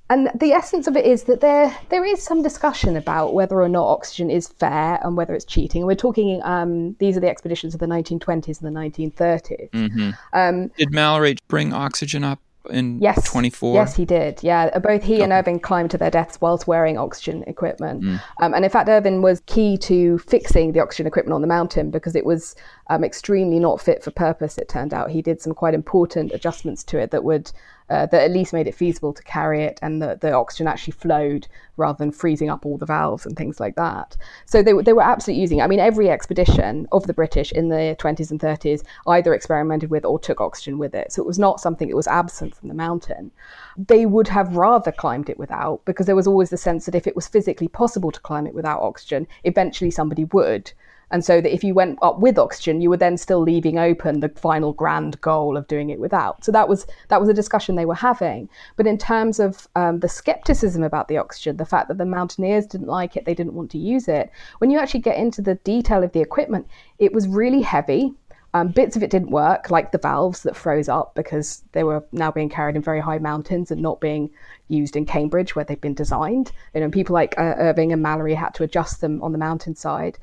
and 0.08 0.30
the 0.34 0.52
essence 0.52 0.86
of 0.86 0.96
it 0.96 1.04
is 1.04 1.24
that 1.24 1.40
there 1.40 1.76
there 1.88 2.04
is 2.04 2.22
some 2.22 2.42
discussion 2.42 2.96
about 2.96 3.34
whether 3.34 3.60
or 3.60 3.68
not 3.68 3.86
oxygen 3.86 4.30
is 4.30 4.48
fair 4.48 5.00
and 5.02 5.16
whether 5.16 5.34
it's 5.34 5.44
cheating. 5.44 5.82
And 5.82 5.86
we're 5.88 5.96
talking 5.96 6.40
um, 6.44 6.94
these 7.00 7.16
are 7.16 7.20
the 7.20 7.28
expeditions 7.28 7.74
of 7.74 7.80
the 7.80 7.86
1920s 7.86 8.62
and 8.62 8.76
the 8.76 8.80
1930s. 8.80 9.70
Mm-hmm. 9.70 10.10
Um, 10.32 10.68
Did 10.76 10.92
Mallory 10.92 11.36
bring 11.48 11.72
oxygen 11.72 12.22
up 12.22 12.40
in 12.70 13.00
yes, 13.00 13.28
24? 13.30 13.74
Yes, 13.74 13.96
he 13.96 14.04
did. 14.04 14.42
Yeah, 14.42 14.78
both 14.78 15.02
he 15.02 15.14
okay. 15.14 15.22
and 15.22 15.32
Irvine 15.32 15.60
climbed 15.60 15.90
to 15.92 15.98
their 15.98 16.10
deaths 16.10 16.40
whilst 16.40 16.66
wearing 16.66 16.98
oxygen 16.98 17.42
equipment. 17.46 18.02
Mm. 18.02 18.22
Um, 18.40 18.54
and 18.54 18.64
in 18.64 18.70
fact, 18.70 18.88
Irvine 18.88 19.22
was 19.22 19.40
key 19.46 19.76
to 19.78 20.18
fixing 20.18 20.72
the 20.72 20.80
oxygen 20.80 21.06
equipment 21.06 21.34
on 21.34 21.40
the 21.40 21.46
mountain 21.46 21.90
because 21.90 22.16
it 22.16 22.24
was 22.24 22.54
um, 22.88 23.04
extremely 23.04 23.58
not 23.58 23.80
fit 23.80 24.02
for 24.02 24.10
purpose. 24.10 24.58
It 24.58 24.68
turned 24.68 24.94
out 24.94 25.10
he 25.10 25.22
did 25.22 25.40
some 25.40 25.54
quite 25.54 25.74
important 25.74 26.32
adjustments 26.32 26.82
to 26.84 26.98
it 26.98 27.10
that 27.10 27.24
would 27.24 27.50
uh, 27.88 28.06
that 28.06 28.22
at 28.22 28.30
least 28.30 28.52
made 28.52 28.66
it 28.66 28.74
feasible 28.74 29.12
to 29.12 29.22
carry 29.22 29.62
it 29.62 29.78
and 29.82 30.02
that 30.02 30.20
the 30.20 30.32
oxygen 30.32 30.66
actually 30.66 30.92
flowed 30.92 31.46
rather 31.76 31.98
than 31.98 32.10
freezing 32.10 32.50
up 32.50 32.64
all 32.64 32.78
the 32.78 32.86
valves 32.86 33.26
and 33.26 33.36
things 33.36 33.60
like 33.60 33.76
that. 33.76 34.16
So 34.46 34.62
they, 34.62 34.72
they 34.72 34.92
were 34.92 35.02
absolutely 35.02 35.40
using. 35.40 35.60
I 35.60 35.66
mean, 35.66 35.78
every 35.78 36.10
expedition 36.10 36.88
of 36.90 37.06
the 37.06 37.14
British 37.14 37.52
in 37.52 37.68
the 37.68 37.96
20s 37.98 38.30
and 38.30 38.40
30s 38.40 38.82
either 39.06 39.34
experimented 39.34 39.90
with 39.90 40.04
or 40.04 40.18
took 40.18 40.40
oxygen 40.40 40.78
with 40.78 40.94
it. 40.94 41.12
So 41.12 41.22
it 41.22 41.26
was 41.26 41.38
not 41.38 41.60
something 41.60 41.88
that 41.88 41.96
was 41.96 42.06
absent 42.06 42.56
from 42.56 42.68
the 42.68 42.74
mountain. 42.74 43.30
They 43.76 44.06
would 44.06 44.28
have 44.28 44.56
rather 44.56 44.90
climbed 44.90 45.28
it 45.28 45.38
without 45.38 45.84
because 45.84 46.06
there 46.06 46.16
was 46.16 46.26
always 46.26 46.50
the 46.50 46.56
sense 46.56 46.86
that 46.86 46.94
if 46.94 47.06
it 47.06 47.16
was 47.16 47.28
physically 47.28 47.68
possible 47.68 48.10
to 48.10 48.20
climb 48.20 48.46
it 48.46 48.54
without 48.54 48.82
oxygen, 48.82 49.26
eventually 49.44 49.90
somebody 49.90 50.24
would. 50.24 50.72
And 51.10 51.24
so 51.24 51.40
that 51.40 51.52
if 51.52 51.62
you 51.62 51.72
went 51.72 51.98
up 52.02 52.18
with 52.18 52.38
oxygen, 52.38 52.80
you 52.80 52.90
were 52.90 52.96
then 52.96 53.16
still 53.16 53.40
leaving 53.40 53.78
open 53.78 54.20
the 54.20 54.28
final 54.30 54.72
grand 54.72 55.20
goal 55.20 55.56
of 55.56 55.68
doing 55.68 55.90
it 55.90 56.00
without. 56.00 56.44
So 56.44 56.50
that 56.52 56.68
was 56.68 56.86
that 57.08 57.20
was 57.20 57.28
a 57.28 57.34
discussion 57.34 57.76
they 57.76 57.86
were 57.86 57.94
having. 57.94 58.48
But 58.76 58.86
in 58.86 58.98
terms 58.98 59.38
of 59.38 59.68
um, 59.76 60.00
the 60.00 60.08
skepticism 60.08 60.82
about 60.82 61.08
the 61.08 61.18
oxygen, 61.18 61.58
the 61.58 61.64
fact 61.64 61.88
that 61.88 61.98
the 61.98 62.06
mountaineers 62.06 62.66
didn't 62.66 62.88
like 62.88 63.16
it, 63.16 63.24
they 63.24 63.34
didn't 63.34 63.54
want 63.54 63.70
to 63.72 63.78
use 63.78 64.08
it. 64.08 64.30
When 64.58 64.70
you 64.70 64.78
actually 64.78 65.00
get 65.00 65.16
into 65.16 65.42
the 65.42 65.54
detail 65.56 66.02
of 66.02 66.12
the 66.12 66.20
equipment, 66.20 66.66
it 66.98 67.12
was 67.12 67.28
really 67.28 67.62
heavy. 67.62 68.12
Um, 68.54 68.68
bits 68.68 68.96
of 68.96 69.02
it 69.02 69.10
didn't 69.10 69.32
work, 69.32 69.70
like 69.70 69.92
the 69.92 69.98
valves 69.98 70.42
that 70.44 70.56
froze 70.56 70.88
up 70.88 71.14
because 71.14 71.62
they 71.72 71.84
were 71.84 72.02
now 72.12 72.30
being 72.30 72.48
carried 72.48 72.74
in 72.74 72.80
very 72.80 73.00
high 73.00 73.18
mountains 73.18 73.70
and 73.70 73.82
not 73.82 74.00
being 74.00 74.30
used 74.68 74.96
in 74.96 75.04
Cambridge 75.04 75.54
where 75.54 75.64
they've 75.64 75.78
been 75.78 75.92
designed. 75.92 76.52
You 76.74 76.80
know, 76.80 76.88
people 76.88 77.12
like 77.12 77.38
uh, 77.38 77.54
Irvine 77.58 77.90
and 77.90 78.02
Mallory 78.02 78.32
had 78.32 78.54
to 78.54 78.62
adjust 78.62 79.02
them 79.02 79.22
on 79.22 79.32
the 79.32 79.38
mountainside 79.38 80.18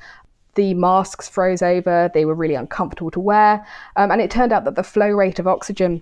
the 0.56 0.74
masks 0.74 1.28
froze 1.28 1.62
over, 1.62 2.10
they 2.14 2.26
were 2.26 2.36
really 2.36 2.56
uncomfortable 2.56 3.12
to 3.12 3.20
wear. 3.20 3.66
Um, 3.96 4.12
and 4.12 4.22
it 4.22 4.32
turned 4.32 4.52
out 4.52 4.66
that 4.66 4.76
the 4.76 4.84
flow 4.84 5.10
rate 5.10 5.40
of 5.40 5.48
oxygen 5.48 6.02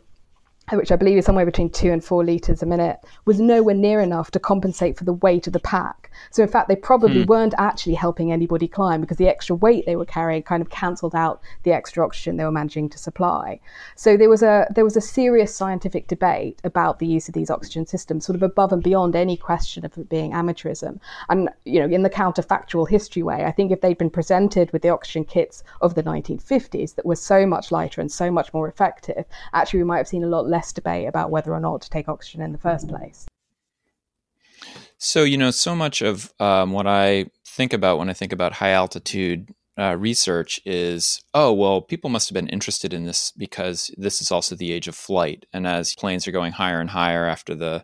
which 0.72 0.92
I 0.92 0.96
believe 0.96 1.18
is 1.18 1.26
somewhere 1.26 1.46
between 1.46 1.70
two 1.70 1.92
and 1.92 2.04
four 2.04 2.24
litres 2.24 2.64
a 2.64 2.66
minute, 2.66 3.00
was 3.26 3.42
nowhere 3.42 3.76
near 3.76 4.00
enough 4.00 4.32
to 4.32 4.40
compensate 4.40 4.98
for 4.98 5.04
the 5.04 5.14
weight 5.14 5.48
of 5.48 5.54
the 5.54 5.60
pack. 5.60 6.12
So, 6.30 6.44
in 6.44 6.50
fact, 6.50 6.70
they 6.70 6.76
probably 6.76 7.24
hmm. 7.24 7.30
weren't 7.30 7.54
actually 7.58 7.96
helping 7.96 8.32
anybody 8.32 8.68
climb 8.68 9.02
because 9.02 9.18
the 9.18 9.28
extra 9.28 9.56
weight 9.56 9.86
they 9.86 9.96
were 9.96 10.06
carrying 10.06 10.44
kind 10.44 10.62
of 10.62 10.70
cancelled 10.70 11.16
out 11.16 11.42
the 11.64 11.74
extra 11.74 12.06
oxygen 12.06 12.38
they 12.38 12.44
were 12.44 12.52
managing 12.52 12.90
to 12.90 12.98
supply. 12.98 13.60
So, 13.96 14.16
there 14.16 14.30
was 14.30 14.44
a 14.44 14.68
there 14.74 14.84
was 14.84 14.96
a 14.96 15.02
serious 15.02 15.54
scientific 15.54 16.08
debate 16.08 16.62
about 16.64 17.00
the 17.00 17.08
use 17.08 17.28
of 17.28 17.34
these 17.34 17.50
oxygen 17.50 17.86
systems, 17.86 18.26
sort 18.26 18.36
of 18.36 18.44
above 18.44 18.72
and 18.72 18.84
beyond 18.84 19.16
any 19.16 19.38
question 19.38 19.84
of 19.86 19.98
it 19.98 20.10
being 20.10 20.32
amateurism. 20.32 21.00
And 21.30 21.50
you 21.66 21.80
know, 21.80 21.94
in 21.94 22.04
the 22.04 22.10
counterfactual 22.10 22.90
history 22.90 23.24
way, 23.24 23.44
I 23.46 23.52
think 23.52 23.72
if 23.72 23.82
they'd 23.82 23.98
been 23.98 24.10
presented 24.10 24.72
with 24.72 24.84
the 24.84 24.90
oxygen 24.90 25.26
kits 25.26 25.64
of 25.82 25.96
the 25.96 26.04
1950s 26.04 26.96
that 26.96 27.06
were 27.06 27.16
so 27.16 27.46
much 27.46 27.72
lighter 27.72 28.00
and 28.00 28.12
so 28.12 28.32
much 28.32 28.54
more 28.54 28.68
effective, 28.68 29.26
actually 29.54 29.80
we 29.80 29.86
might 29.86 29.98
have 29.98 30.08
seen 30.08 30.24
a 30.24 30.28
lot 30.28 30.48
less 30.52 30.72
debate 30.72 31.08
about 31.08 31.32
whether 31.32 31.52
or 31.54 31.60
not 31.60 31.82
to 31.82 31.90
take 31.90 32.08
oxygen 32.08 32.42
in 32.42 32.52
the 32.52 32.58
first 32.60 32.88
place. 32.88 33.26
So, 35.00 35.24
you 35.24 35.38
know, 35.38 35.50
so 35.50 35.76
much 35.76 36.04
of 36.04 36.32
um, 36.40 36.74
what 36.74 36.86
I 36.86 37.26
think 37.48 37.74
about 37.74 37.98
when 37.98 38.10
I 38.10 38.14
think 38.14 38.32
about 38.32 38.54
high 38.54 38.70
altitude 38.70 39.50
uh, 39.80 39.96
research 39.98 40.60
is 40.64 41.22
oh, 41.34 41.52
well, 41.54 41.82
people 41.82 42.10
must 42.10 42.30
have 42.30 42.36
been 42.36 42.50
interested 42.50 42.94
in 42.94 43.06
this 43.06 43.32
because 43.32 43.90
this 43.98 44.22
is 44.22 44.32
also 44.32 44.56
the 44.56 44.72
age 44.72 44.88
of 44.88 44.96
flight. 44.96 45.46
And 45.54 45.66
as 45.66 45.96
planes 45.96 46.28
are 46.28 46.32
going 46.32 46.52
higher 46.52 46.80
and 46.80 46.90
higher 46.90 47.26
after 47.26 47.56
the 47.56 47.84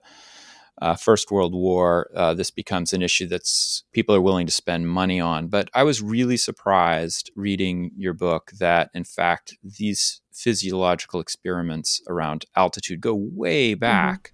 uh, 0.80 0.96
First 0.96 1.32
World 1.32 1.56
War, 1.56 2.12
uh, 2.16 2.36
this 2.36 2.52
becomes 2.52 2.94
an 2.94 3.02
issue 3.02 3.26
that's 3.26 3.84
people 3.94 4.14
are 4.14 4.22
willing 4.22 4.46
to 4.46 4.54
spend 4.54 4.88
money 4.88 5.20
on. 5.20 5.48
But 5.48 5.70
I 5.74 5.84
was 5.84 6.04
really 6.04 6.38
surprised 6.38 7.32
reading 7.36 7.92
your 7.98 8.14
book 8.14 8.52
that, 8.60 8.92
in 8.94 9.04
fact, 9.04 9.56
these 9.64 10.22
physiological 10.38 11.20
experiments 11.20 12.02
around 12.08 12.46
altitude 12.56 13.02
go 13.02 13.14
way 13.14 13.72
mm-hmm. 13.72 13.80
back. 13.80 14.20
Mm-hmm. 14.20 14.34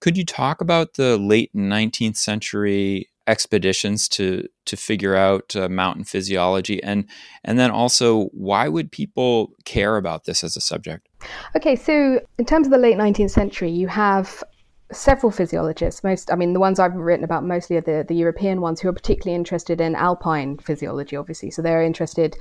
Could 0.00 0.16
you 0.16 0.24
talk 0.24 0.60
about 0.60 0.94
the 0.94 1.16
late 1.16 1.50
19th 1.54 2.16
century 2.16 3.08
expeditions 3.28 4.08
to 4.08 4.48
to 4.64 4.76
figure 4.76 5.14
out 5.14 5.54
uh, 5.54 5.68
mountain 5.68 6.02
physiology 6.02 6.82
and 6.82 7.04
and 7.44 7.56
then 7.56 7.70
also 7.70 8.24
why 8.32 8.66
would 8.66 8.90
people 8.90 9.52
care 9.64 9.96
about 9.96 10.24
this 10.24 10.42
as 10.42 10.56
a 10.56 10.60
subject 10.60 11.08
okay 11.54 11.76
so 11.76 12.20
in 12.38 12.44
terms 12.44 12.66
of 12.66 12.72
the 12.72 12.78
late 12.78 12.96
19th 12.96 13.30
century 13.30 13.70
you 13.70 13.86
have 13.86 14.42
several 14.92 15.32
physiologists. 15.32 16.04
Most, 16.04 16.30
I 16.30 16.36
mean, 16.36 16.52
the 16.52 16.60
ones 16.60 16.78
I've 16.78 16.94
written 16.94 17.24
about 17.24 17.44
mostly 17.44 17.76
are 17.76 17.80
the, 17.80 18.04
the 18.06 18.14
European 18.14 18.60
ones 18.60 18.80
who 18.80 18.88
are 18.88 18.92
particularly 18.92 19.34
interested 19.34 19.80
in 19.80 19.94
alpine 19.94 20.58
physiology, 20.58 21.16
obviously. 21.16 21.50
So 21.50 21.62
they're 21.62 21.82
interested 21.82 22.36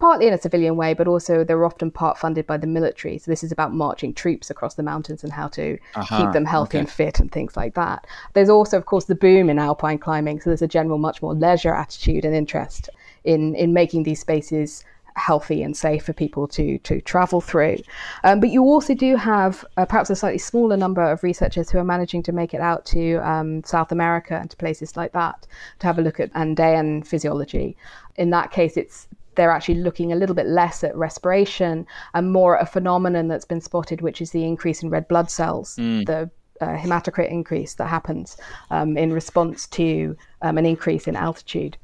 partly 0.00 0.26
in 0.26 0.34
a 0.34 0.40
civilian 0.40 0.76
way, 0.76 0.94
but 0.94 1.06
also 1.06 1.44
they're 1.44 1.64
often 1.64 1.90
part 1.90 2.18
funded 2.18 2.46
by 2.46 2.56
the 2.56 2.66
military. 2.66 3.18
So 3.18 3.30
this 3.30 3.44
is 3.44 3.52
about 3.52 3.72
marching 3.72 4.12
troops 4.12 4.50
across 4.50 4.74
the 4.74 4.82
mountains 4.82 5.22
and 5.22 5.32
how 5.32 5.48
to 5.48 5.78
uh-huh, 5.94 6.18
keep 6.18 6.32
them 6.32 6.46
healthy 6.46 6.78
okay. 6.78 6.80
and 6.80 6.90
fit 6.90 7.20
and 7.20 7.30
things 7.30 7.56
like 7.56 7.74
that. 7.74 8.06
There's 8.32 8.48
also, 8.48 8.76
of 8.76 8.86
course, 8.86 9.04
the 9.04 9.14
boom 9.14 9.50
in 9.50 9.58
alpine 9.58 9.98
climbing. 9.98 10.40
So 10.40 10.50
there's 10.50 10.62
a 10.62 10.68
general, 10.68 10.98
much 10.98 11.22
more 11.22 11.34
leisure 11.34 11.74
attitude 11.74 12.24
and 12.24 12.34
interest 12.34 12.88
in 13.24 13.54
in 13.54 13.74
making 13.74 14.04
these 14.04 14.20
spaces 14.20 14.82
healthy 15.16 15.62
and 15.62 15.76
safe 15.76 16.04
for 16.04 16.12
people 16.14 16.48
to 16.48 16.78
to 16.78 17.00
travel 17.02 17.40
through. 17.40 17.76
Um, 18.24 18.40
but 18.40 18.48
you 18.48 18.62
also 18.62 18.94
do 18.94 19.16
have 19.16 19.64
uh, 19.76 19.84
perhaps 19.84 20.08
a 20.08 20.16
slightly 20.16 20.38
smaller 20.38 20.76
number 20.76 21.02
of 21.02 21.22
researchers 21.22 21.70
who 21.70 21.78
are 21.78 21.84
managing 21.84 22.22
to 22.24 22.32
make 22.32 22.54
it 22.54 22.60
out 22.60 22.86
to 22.86 23.16
um, 23.16 23.62
South 23.64 23.92
America 23.92 24.34
and 24.34 24.50
to 24.50 24.56
places 24.56 24.96
like 24.96 25.12
that 25.12 25.46
to 25.80 25.86
have 25.86 25.98
a 25.98 26.02
look 26.02 26.20
at 26.20 26.30
Andean 26.34 27.02
physiology. 27.02 27.76
In 28.16 28.30
that 28.30 28.50
case, 28.50 28.76
it's 28.76 29.08
they're 29.34 29.50
actually 29.50 29.76
looking 29.76 30.12
a 30.12 30.16
little 30.16 30.34
bit 30.34 30.46
less 30.46 30.84
at 30.84 30.96
respiration 30.96 31.86
and 32.14 32.32
more 32.32 32.58
at 32.58 32.62
a 32.62 32.66
phenomenon 32.66 33.28
that's 33.28 33.44
been 33.44 33.60
spotted, 33.60 34.00
which 34.00 34.20
is 34.20 34.30
the 34.30 34.44
increase 34.44 34.82
in 34.82 34.90
red 34.90 35.06
blood 35.08 35.30
cells, 35.30 35.76
mm. 35.76 36.04
the 36.06 36.30
uh, 36.60 36.76
hematocrit 36.76 37.30
increase 37.30 37.74
that 37.74 37.86
happens 37.86 38.36
um, 38.70 38.96
in 38.96 39.12
response 39.12 39.66
to 39.68 40.16
um, 40.42 40.58
an 40.58 40.66
increase 40.66 41.08
in 41.08 41.16
altitude. 41.16 41.76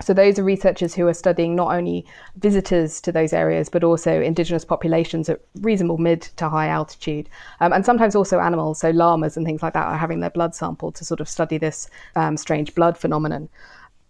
So 0.00 0.14
those 0.14 0.38
are 0.38 0.44
researchers 0.44 0.94
who 0.94 1.06
are 1.06 1.14
studying 1.14 1.54
not 1.54 1.74
only 1.74 2.04
visitors 2.36 3.00
to 3.02 3.12
those 3.12 3.32
areas, 3.32 3.68
but 3.68 3.84
also 3.84 4.20
indigenous 4.20 4.64
populations 4.64 5.28
at 5.28 5.40
reasonable 5.60 5.98
mid 5.98 6.22
to 6.36 6.48
high 6.48 6.68
altitude, 6.68 7.28
um, 7.60 7.72
and 7.72 7.84
sometimes 7.84 8.16
also 8.16 8.40
animals. 8.40 8.80
So 8.80 8.90
llamas 8.90 9.36
and 9.36 9.46
things 9.46 9.62
like 9.62 9.74
that 9.74 9.86
are 9.86 9.98
having 9.98 10.20
their 10.20 10.30
blood 10.30 10.54
sampled 10.54 10.96
to 10.96 11.04
sort 11.04 11.20
of 11.20 11.28
study 11.28 11.58
this 11.58 11.88
um, 12.16 12.36
strange 12.36 12.74
blood 12.74 12.98
phenomenon. 12.98 13.48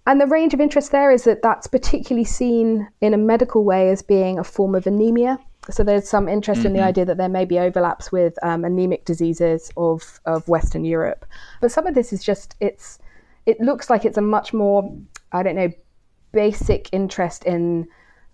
And 0.06 0.20
the 0.20 0.26
range 0.26 0.52
of 0.52 0.60
interest 0.60 0.90
there 0.90 1.10
is 1.10 1.24
that 1.24 1.42
that's 1.42 1.66
particularly 1.66 2.24
seen 2.24 2.88
in 3.00 3.14
a 3.14 3.18
medical 3.18 3.64
way 3.64 3.90
as 3.90 4.02
being 4.02 4.38
a 4.38 4.44
form 4.44 4.74
of 4.74 4.86
anemia. 4.86 5.38
So 5.70 5.84
there's 5.84 6.08
some 6.08 6.28
interest 6.28 6.60
mm-hmm. 6.60 6.68
in 6.68 6.72
the 6.72 6.78
mm-hmm. 6.80 6.88
idea 6.88 7.04
that 7.04 7.18
there 7.18 7.28
may 7.28 7.44
be 7.44 7.58
overlaps 7.58 8.10
with 8.10 8.36
um, 8.42 8.64
anemic 8.64 9.04
diseases 9.04 9.70
of, 9.76 10.20
of 10.26 10.48
Western 10.48 10.84
Europe. 10.84 11.24
But 11.60 11.70
some 11.70 11.86
of 11.86 11.94
this 11.94 12.12
is 12.12 12.24
just, 12.24 12.56
it's, 12.58 12.98
it 13.46 13.60
looks 13.60 13.88
like 13.88 14.04
it's 14.04 14.18
a 14.18 14.22
much 14.22 14.52
more, 14.52 14.92
I 15.30 15.44
don't 15.44 15.54
know, 15.54 15.70
basic 16.32 16.88
interest 16.90 17.44
in 17.44 17.86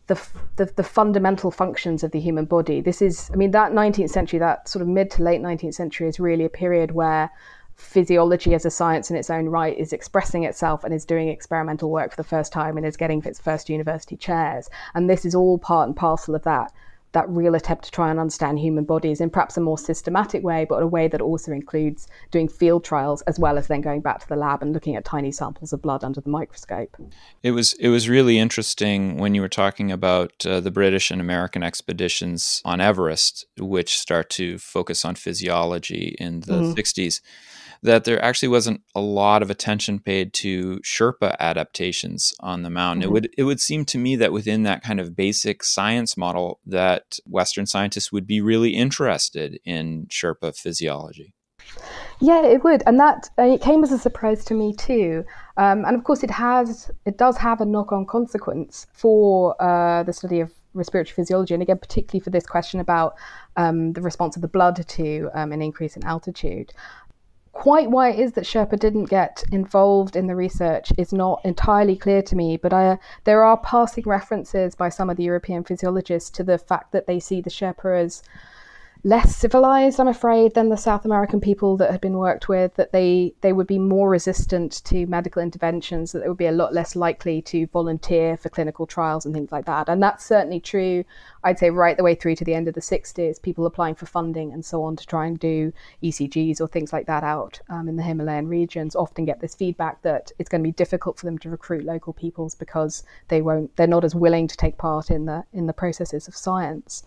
the, 0.07 0.19
the, 0.57 0.65
the 0.77 0.83
fundamental 0.83 1.51
functions 1.51 2.03
of 2.03 2.13
the 2.13 2.21
human 2.21 2.47
body. 2.47 2.81
This 2.81 3.03
is, 3.03 3.31
I 3.31 3.37
mean, 3.37 3.51
that 3.51 3.73
19th 3.73 4.09
century, 4.09 4.39
that 4.39 4.67
sort 4.67 4.81
of 4.81 4.89
mid 4.89 5.11
to 5.13 5.23
late 5.23 5.43
19th 5.43 5.75
century, 5.75 6.09
is 6.09 6.19
really 6.19 6.47
a 6.47 6.51
period 6.51 6.93
where 6.93 7.31
physiology 7.79 8.55
as 8.55 8.67
a 8.67 8.71
science 8.71 9.11
in 9.11 9.17
its 9.17 9.31
own 9.31 9.47
right 9.47 9.79
is 9.79 9.93
expressing 9.93 10.45
itself 10.45 10.85
and 10.85 10.93
is 10.93 11.05
doing 11.05 11.29
experimental 11.29 11.91
work 11.91 12.11
for 12.11 12.17
the 12.17 12.29
first 12.29 12.53
time 12.53 12.77
and 12.77 12.85
is 12.85 12.97
getting 12.97 13.23
its 13.25 13.41
first 13.41 13.71
university 13.71 14.17
chairs. 14.17 14.69
And 14.95 15.09
this 15.09 15.25
is 15.25 15.35
all 15.35 15.59
part 15.59 15.87
and 15.87 15.97
parcel 15.97 16.35
of 16.35 16.43
that 16.43 16.73
that 17.13 17.29
real 17.31 17.55
attempt 17.55 17.85
to 17.85 17.91
try 17.91 18.11
and 18.11 18.21
understand 18.21 18.59
human 18.59 18.85
bodies 18.85 19.21
in 19.21 19.31
perhaps 19.31 19.57
a 19.57 19.61
more 19.61 19.79
systematic 19.79 20.43
way, 20.43 20.67
but 20.69 20.83
a 20.83 20.87
way 20.87 21.09
that 21.09 21.23
also 21.23 21.53
includes 21.53 22.07
doing 22.31 22.49
field 22.49 22.85
trials 22.85 23.23
as 23.23 23.39
well 23.39 23.57
as 23.57 23.67
then 23.67 23.81
going 23.81 24.01
back 24.01 24.21
to 24.21 24.29
the 24.29 24.37
lab 24.37 24.63
and 24.63 24.73
looking 24.73 24.95
at 24.95 25.05
tiny 25.05 25.33
samples 25.33 25.73
of 25.73 25.81
blood 25.81 26.05
under 26.05 26.21
the 26.21 26.29
microscope. 26.29 26.97
It 27.43 27.53
was 27.53 27.73
it 27.75 27.89
was 27.89 28.09
really 28.09 28.39
interesting 28.39 29.17
when 29.17 29.35
you 29.35 29.41
were 29.41 29.49
talking 29.49 29.91
about 29.91 30.45
uh, 30.45 30.61
the 30.61 30.71
British 30.71 31.11
and 31.11 31.21
American 31.21 31.63
expeditions 31.63 32.61
on 32.65 32.81
Everest, 32.81 33.47
which 33.59 33.99
start 33.99 34.29
to 34.31 34.59
focus 34.59 35.05
on 35.05 35.15
physiology 35.15 36.15
in 36.19 36.41
the 36.41 36.61
mm-hmm. 36.61 36.73
60s 36.73 37.21
that 37.83 38.05
there 38.05 38.23
actually 38.25 38.49
wasn't 38.49 38.83
a 38.95 39.01
lot 39.01 39.43
of 39.43 39.51
attention 39.51 39.99
paid 39.99 40.33
to 40.35 40.79
Sherpa 40.81 41.37
adaptations 41.39 42.35
on 42.41 42.63
the 42.63 42.71
mountain. 42.71 43.03
Mm-hmm. 43.03 43.09
It 43.09 43.13
would 43.13 43.31
it 43.39 43.43
would 43.45 43.61
seem 43.61 43.85
to 43.87 43.99
me 43.99 44.17
that 44.17 44.33
within 44.33 44.63
that 44.65 44.83
kind 44.83 45.01
of 45.01 45.17
basic 45.17 45.63
science 45.63 46.17
model 46.17 46.61
that 46.67 47.19
Western 47.27 47.67
scientists 47.67 48.13
would 48.13 48.27
be 48.27 48.41
really 48.41 48.71
interested 48.71 49.59
in 49.65 50.07
Sherpa 50.07 50.57
physiology. 50.57 51.35
Yeah, 52.21 52.45
it 52.45 52.65
would, 52.65 52.83
and 52.87 52.99
that 52.99 53.31
uh, 53.39 53.43
it 53.43 53.61
came 53.61 53.85
as 53.85 53.93
a 53.93 53.99
surprise 53.99 54.45
to 54.47 54.55
me 54.55 54.75
too. 54.75 55.25
Um, 55.57 55.85
and 55.85 55.95
of 55.95 56.05
course, 56.05 56.25
it 56.25 56.31
has 56.31 56.91
it 57.05 57.17
does 57.17 57.37
have 57.37 57.61
a 57.61 57.65
knock-on 57.65 58.07
consequence 58.07 58.87
for 58.93 59.61
uh, 59.63 60.03
the 60.03 60.13
study 60.13 60.41
of 60.41 60.53
respiratory 60.75 61.15
physiology, 61.15 61.55
and 61.55 61.63
again, 61.63 61.79
particularly 61.79 62.23
for 62.23 62.31
this 62.31 62.47
question 62.47 62.81
about 62.81 63.15
um, 63.57 63.93
the 63.93 64.01
response 64.01 64.37
of 64.37 64.43
the 64.43 64.49
blood 64.49 64.87
to 64.89 65.31
um, 65.35 65.53
an 65.53 65.63
increase 65.63 65.97
in 65.97 66.05
altitude. 66.05 66.73
Quite 67.59 67.91
why 67.91 68.11
it 68.11 68.21
is 68.21 68.35
that 68.35 68.45
Sherpa 68.45 68.79
didn't 68.79 69.07
get 69.07 69.43
involved 69.51 70.15
in 70.15 70.29
the 70.29 70.37
research 70.37 70.93
is 70.97 71.13
not 71.13 71.41
entirely 71.45 71.97
clear 71.97 72.23
to 72.23 72.37
me, 72.37 72.57
but 72.57 72.73
I, 72.73 73.01
there 73.25 73.43
are 73.43 73.57
passing 73.57 74.05
references 74.07 74.77
by 74.77 74.91
some 74.91 75.11
of 75.11 75.17
the 75.17 75.25
European 75.25 75.65
physiologists 75.65 76.31
to 76.31 76.45
the 76.45 76.57
fact 76.57 76.93
that 76.93 77.09
they 77.09 77.19
see 77.19 77.41
the 77.41 77.51
Sherpa 77.51 78.01
as 78.01 78.23
less 79.03 79.35
civilized, 79.35 79.99
I'm 79.99 80.07
afraid, 80.07 80.55
than 80.55 80.69
the 80.69 80.77
South 80.77 81.05
American 81.05 81.41
people 81.41 81.77
that 81.79 81.91
had 81.91 82.01
been 82.01 82.17
worked 82.17 82.49
with, 82.49 82.77
that 82.77 82.93
they, 82.93 83.35
they 83.41 83.53
would 83.53 83.67
be 83.67 83.79
more 83.79 84.09
resistant 84.09 84.85
to 84.85 85.07
medical 85.07 85.43
interventions, 85.43 86.13
that 86.13 86.21
they 86.21 86.29
would 86.29 86.37
be 86.37 86.47
a 86.47 86.53
lot 86.53 86.73
less 86.73 86.95
likely 86.95 87.43
to 87.43 87.67
volunteer 87.69 88.37
for 88.37 88.51
clinical 88.51 88.87
trials 88.87 89.27
and 89.27 89.35
things 89.35 89.51
like 89.51 89.67
that. 89.67 89.89
And 89.89 90.01
that's 90.01 90.25
certainly 90.25 90.61
true, 90.61 91.05
I'd 91.45 91.59
say, 91.59 91.71
right 91.71 91.97
the 91.97 92.03
way 92.03 92.15
through 92.15 92.37
to 92.37 92.45
the 92.45 92.55
end 92.55 92.69
of 92.69 92.75
the 92.75 92.81
60s, 92.81 93.41
people 93.41 93.67
applying 93.67 93.95
for 93.95 94.07
funding 94.07 94.53
and 94.53 94.65
so 94.65 94.83
on 94.83 94.97
to 94.97 95.07
try 95.07 95.27
and 95.27 95.39
do 95.39 95.73
ECGs 96.03 96.61
or 96.61 96.69
things 96.69 96.93
like 96.93 97.07
that 97.07 97.25
out 97.25 97.61
um, 97.69 97.89
in 97.89 97.97
the 97.97 98.03
Himalayan 98.03 98.49
regions 98.49 98.97
often 98.97 99.25
get 99.25 99.41
this 99.41 99.55
feedback 99.55 100.03
that 100.03 100.33
it's 100.39 100.49
going 100.49 100.63
to 100.63 100.69
be 100.69 100.73
difficult 100.73 101.19
for 101.19 101.27
them 101.27 101.39
to 101.39 101.51
recruit 101.51 101.85
local 101.85 102.13
peoples 102.13 102.55
because 102.55 103.03
they 103.29 103.43
won't, 103.43 103.75
they're 103.77 103.87
not 103.87 104.05
as 104.05 104.15
willing 104.15 104.49
to 104.49 104.57
take 104.57 104.79
part 104.79 105.11
in 105.11 105.27
the, 105.27 105.45
in 105.53 105.67
the 105.67 105.73
processes 105.73 106.29
of 106.29 106.37
science. 106.37 107.03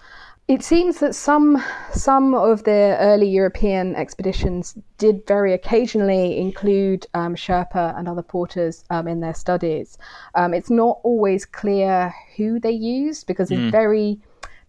It 0.48 0.64
seems 0.64 1.00
that 1.00 1.16
some 1.16 1.64
some 1.94 2.34
of 2.34 2.66
the 2.66 2.98
early 3.00 3.30
European 3.30 3.96
expeditions 3.96 4.78
did 4.98 5.26
very 5.26 5.54
occasionally 5.54 6.38
include 6.38 7.06
um, 7.14 7.36
Sherpa 7.36 7.98
and 7.98 8.06
other 8.08 8.22
porters 8.22 8.84
um, 8.90 9.08
in 9.08 9.22
their 9.22 9.34
studies. 9.34 9.98
Um, 10.36 10.54
it's 10.54 10.70
not 10.70 11.00
always 11.04 11.46
clear 11.46 12.14
who 12.36 12.60
they 12.60 12.72
used 12.72 13.28
because 13.28 13.50
it's 13.50 13.62
mm. 13.62 13.72
very 13.72 14.20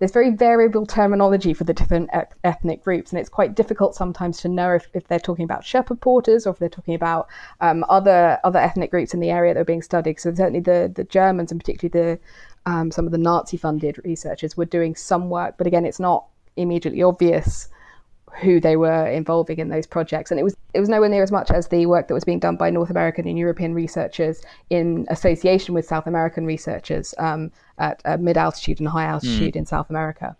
there's 0.02 0.10
very 0.10 0.30
variable 0.30 0.84
terminology 0.84 1.54
for 1.54 1.62
the 1.62 1.72
different 1.72 2.10
e- 2.12 2.34
ethnic 2.42 2.82
groups, 2.82 3.12
and 3.12 3.20
it's 3.20 3.28
quite 3.28 3.54
difficult 3.54 3.94
sometimes 3.94 4.40
to 4.40 4.48
know 4.48 4.72
if, 4.72 4.88
if 4.94 5.06
they're 5.06 5.20
talking 5.20 5.44
about 5.44 5.62
Sherpa 5.62 6.00
porters 6.00 6.44
or 6.44 6.50
if 6.50 6.58
they're 6.58 6.68
talking 6.68 6.96
about 6.96 7.28
um, 7.60 7.84
other 7.88 8.40
other 8.42 8.58
ethnic 8.58 8.90
groups 8.90 9.14
in 9.14 9.20
the 9.20 9.30
area 9.30 9.54
that 9.54 9.60
are 9.60 9.64
being 9.64 9.80
studied. 9.80 10.18
So 10.18 10.34
certainly 10.34 10.58
the 10.58 10.90
the 10.92 11.04
Germans 11.04 11.52
and 11.52 11.60
particularly 11.60 12.16
the 12.16 12.20
um, 12.68 12.90
some 12.90 13.06
of 13.06 13.12
the 13.12 13.18
Nazi 13.18 13.56
funded 13.56 14.04
researchers 14.04 14.56
were 14.56 14.64
doing 14.64 14.96
some 14.96 15.30
work, 15.30 15.54
but 15.56 15.68
again, 15.68 15.86
it's 15.86 16.00
not 16.00 16.26
immediately 16.56 17.04
obvious 17.04 17.68
who 18.40 18.60
they 18.60 18.76
were 18.76 19.06
involving 19.06 19.58
in 19.58 19.68
those 19.68 19.86
projects. 19.86 20.32
And 20.32 20.40
it 20.40 20.42
was 20.42 20.56
it 20.74 20.80
was 20.80 20.88
nowhere 20.88 21.10
near 21.10 21.22
as 21.22 21.30
much 21.30 21.50
as 21.50 21.68
the 21.68 21.86
work 21.86 22.08
that 22.08 22.14
was 22.14 22.24
being 22.24 22.40
done 22.40 22.56
by 22.56 22.70
North 22.70 22.90
American 22.90 23.28
and 23.28 23.38
European 23.38 23.74
researchers 23.74 24.42
in 24.70 25.06
association 25.10 25.74
with 25.74 25.86
South 25.86 26.06
American 26.06 26.46
researchers 26.46 27.14
um, 27.18 27.52
at, 27.82 28.00
at 28.04 28.20
mid 28.20 28.36
altitude 28.36 28.78
and 28.80 28.88
high 28.88 29.04
altitude 29.04 29.54
mm. 29.54 29.56
in 29.56 29.66
South 29.66 29.90
America. 29.90 30.36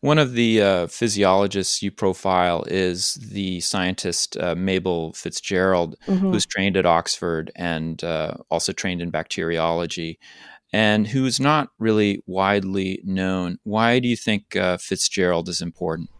One 0.00 0.18
of 0.18 0.34
the 0.34 0.62
uh, 0.62 0.86
physiologists 0.86 1.82
you 1.82 1.90
profile 1.90 2.64
is 2.68 3.14
the 3.14 3.60
scientist 3.60 4.36
uh, 4.36 4.54
Mabel 4.54 5.12
Fitzgerald, 5.14 5.96
mm-hmm. 6.06 6.30
who's 6.30 6.46
trained 6.46 6.76
at 6.76 6.86
Oxford 6.86 7.50
and 7.56 8.04
uh, 8.04 8.34
also 8.50 8.72
trained 8.72 9.02
in 9.02 9.10
bacteriology 9.10 10.20
and 10.72 11.06
who's 11.06 11.40
not 11.40 11.70
really 11.78 12.22
widely 12.26 13.00
known. 13.04 13.58
Why 13.64 13.98
do 13.98 14.06
you 14.06 14.16
think 14.16 14.54
uh, 14.54 14.76
Fitzgerald 14.76 15.48
is 15.48 15.60
important? 15.60 16.10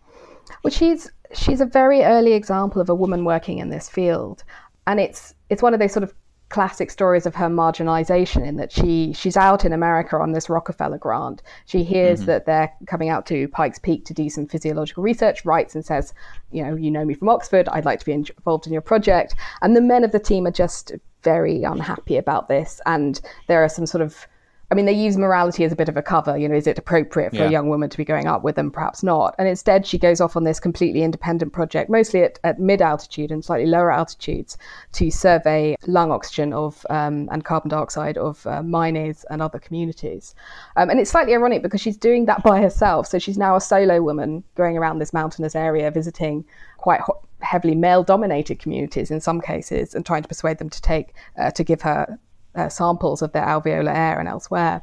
Well, 0.62 0.72
she's 0.72 1.10
she's 1.34 1.60
a 1.60 1.66
very 1.66 2.02
early 2.02 2.32
example 2.32 2.80
of 2.80 2.88
a 2.88 2.94
woman 2.94 3.24
working 3.24 3.58
in 3.58 3.70
this 3.70 3.88
field, 3.88 4.42
and 4.86 5.00
it's 5.00 5.34
it's 5.50 5.62
one 5.62 5.74
of 5.74 5.80
those 5.80 5.92
sort 5.92 6.04
of 6.04 6.14
classic 6.48 6.90
stories 6.90 7.26
of 7.26 7.34
her 7.34 7.48
marginalization 7.48 8.46
in 8.46 8.56
that 8.56 8.70
she 8.70 9.12
she's 9.12 9.36
out 9.36 9.64
in 9.64 9.72
America 9.72 10.16
on 10.16 10.32
this 10.32 10.48
Rockefeller 10.48 10.98
grant. 10.98 11.42
She 11.66 11.82
hears 11.82 12.20
mm-hmm. 12.20 12.26
that 12.26 12.46
they're 12.46 12.72
coming 12.86 13.08
out 13.08 13.26
to 13.26 13.48
Pikes 13.48 13.78
Peak 13.78 14.04
to 14.04 14.14
do 14.14 14.28
some 14.28 14.46
physiological 14.46 15.02
research, 15.02 15.44
writes 15.44 15.74
and 15.74 15.84
says, 15.84 16.14
you 16.52 16.62
know, 16.62 16.76
you 16.76 16.90
know 16.90 17.04
me 17.04 17.14
from 17.14 17.28
Oxford, 17.28 17.68
I'd 17.68 17.84
like 17.84 17.98
to 18.00 18.06
be 18.06 18.12
involved 18.12 18.66
in 18.66 18.72
your 18.72 18.82
project. 18.82 19.34
And 19.62 19.76
the 19.76 19.80
men 19.80 20.04
of 20.04 20.12
the 20.12 20.20
team 20.20 20.46
are 20.46 20.52
just 20.52 20.92
very 21.22 21.62
unhappy 21.62 22.16
about 22.16 22.48
this 22.48 22.80
and 22.84 23.20
there 23.46 23.64
are 23.64 23.68
some 23.68 23.86
sort 23.86 24.02
of 24.02 24.26
I 24.70 24.74
mean, 24.74 24.86
they 24.86 24.92
use 24.92 25.16
morality 25.16 25.64
as 25.64 25.72
a 25.72 25.76
bit 25.76 25.88
of 25.88 25.96
a 25.96 26.02
cover. 26.02 26.36
You 26.36 26.48
know, 26.48 26.56
is 26.56 26.66
it 26.66 26.78
appropriate 26.78 27.30
for 27.30 27.36
yeah. 27.36 27.48
a 27.48 27.50
young 27.50 27.68
woman 27.68 27.90
to 27.90 27.96
be 27.96 28.04
going 28.04 28.26
up 28.26 28.42
with 28.42 28.56
them? 28.56 28.70
Perhaps 28.70 29.02
not. 29.02 29.34
And 29.38 29.46
instead, 29.46 29.86
she 29.86 29.98
goes 29.98 30.20
off 30.20 30.36
on 30.36 30.44
this 30.44 30.58
completely 30.58 31.02
independent 31.02 31.52
project, 31.52 31.90
mostly 31.90 32.22
at, 32.22 32.38
at 32.44 32.58
mid 32.58 32.80
altitude 32.80 33.30
and 33.30 33.44
slightly 33.44 33.66
lower 33.66 33.92
altitudes, 33.92 34.56
to 34.92 35.10
survey 35.10 35.76
lung 35.86 36.10
oxygen 36.10 36.52
of 36.52 36.84
um, 36.90 37.28
and 37.30 37.44
carbon 37.44 37.68
dioxide 37.68 38.16
of 38.16 38.46
uh, 38.46 38.62
miners 38.62 39.24
and 39.30 39.42
other 39.42 39.58
communities. 39.58 40.34
Um, 40.76 40.90
and 40.90 40.98
it's 40.98 41.10
slightly 41.10 41.34
ironic 41.34 41.62
because 41.62 41.80
she's 41.80 41.96
doing 41.96 42.24
that 42.26 42.42
by 42.42 42.60
herself. 42.60 43.06
So 43.06 43.18
she's 43.18 43.38
now 43.38 43.56
a 43.56 43.60
solo 43.60 44.02
woman 44.02 44.42
going 44.54 44.76
around 44.78 44.98
this 44.98 45.12
mountainous 45.12 45.54
area, 45.54 45.90
visiting 45.90 46.44
quite 46.78 47.00
ho- 47.00 47.20
heavily 47.40 47.74
male 47.74 48.02
dominated 48.02 48.58
communities 48.58 49.10
in 49.10 49.20
some 49.20 49.40
cases 49.40 49.94
and 49.94 50.04
trying 50.04 50.22
to 50.22 50.28
persuade 50.28 50.58
them 50.58 50.70
to 50.70 50.80
take 50.80 51.14
uh, 51.38 51.50
to 51.50 51.62
give 51.62 51.82
her 51.82 52.18
uh, 52.54 52.68
samples 52.68 53.22
of 53.22 53.32
their 53.32 53.44
alveolar 53.44 53.94
air 53.94 54.18
and 54.18 54.28
elsewhere. 54.28 54.82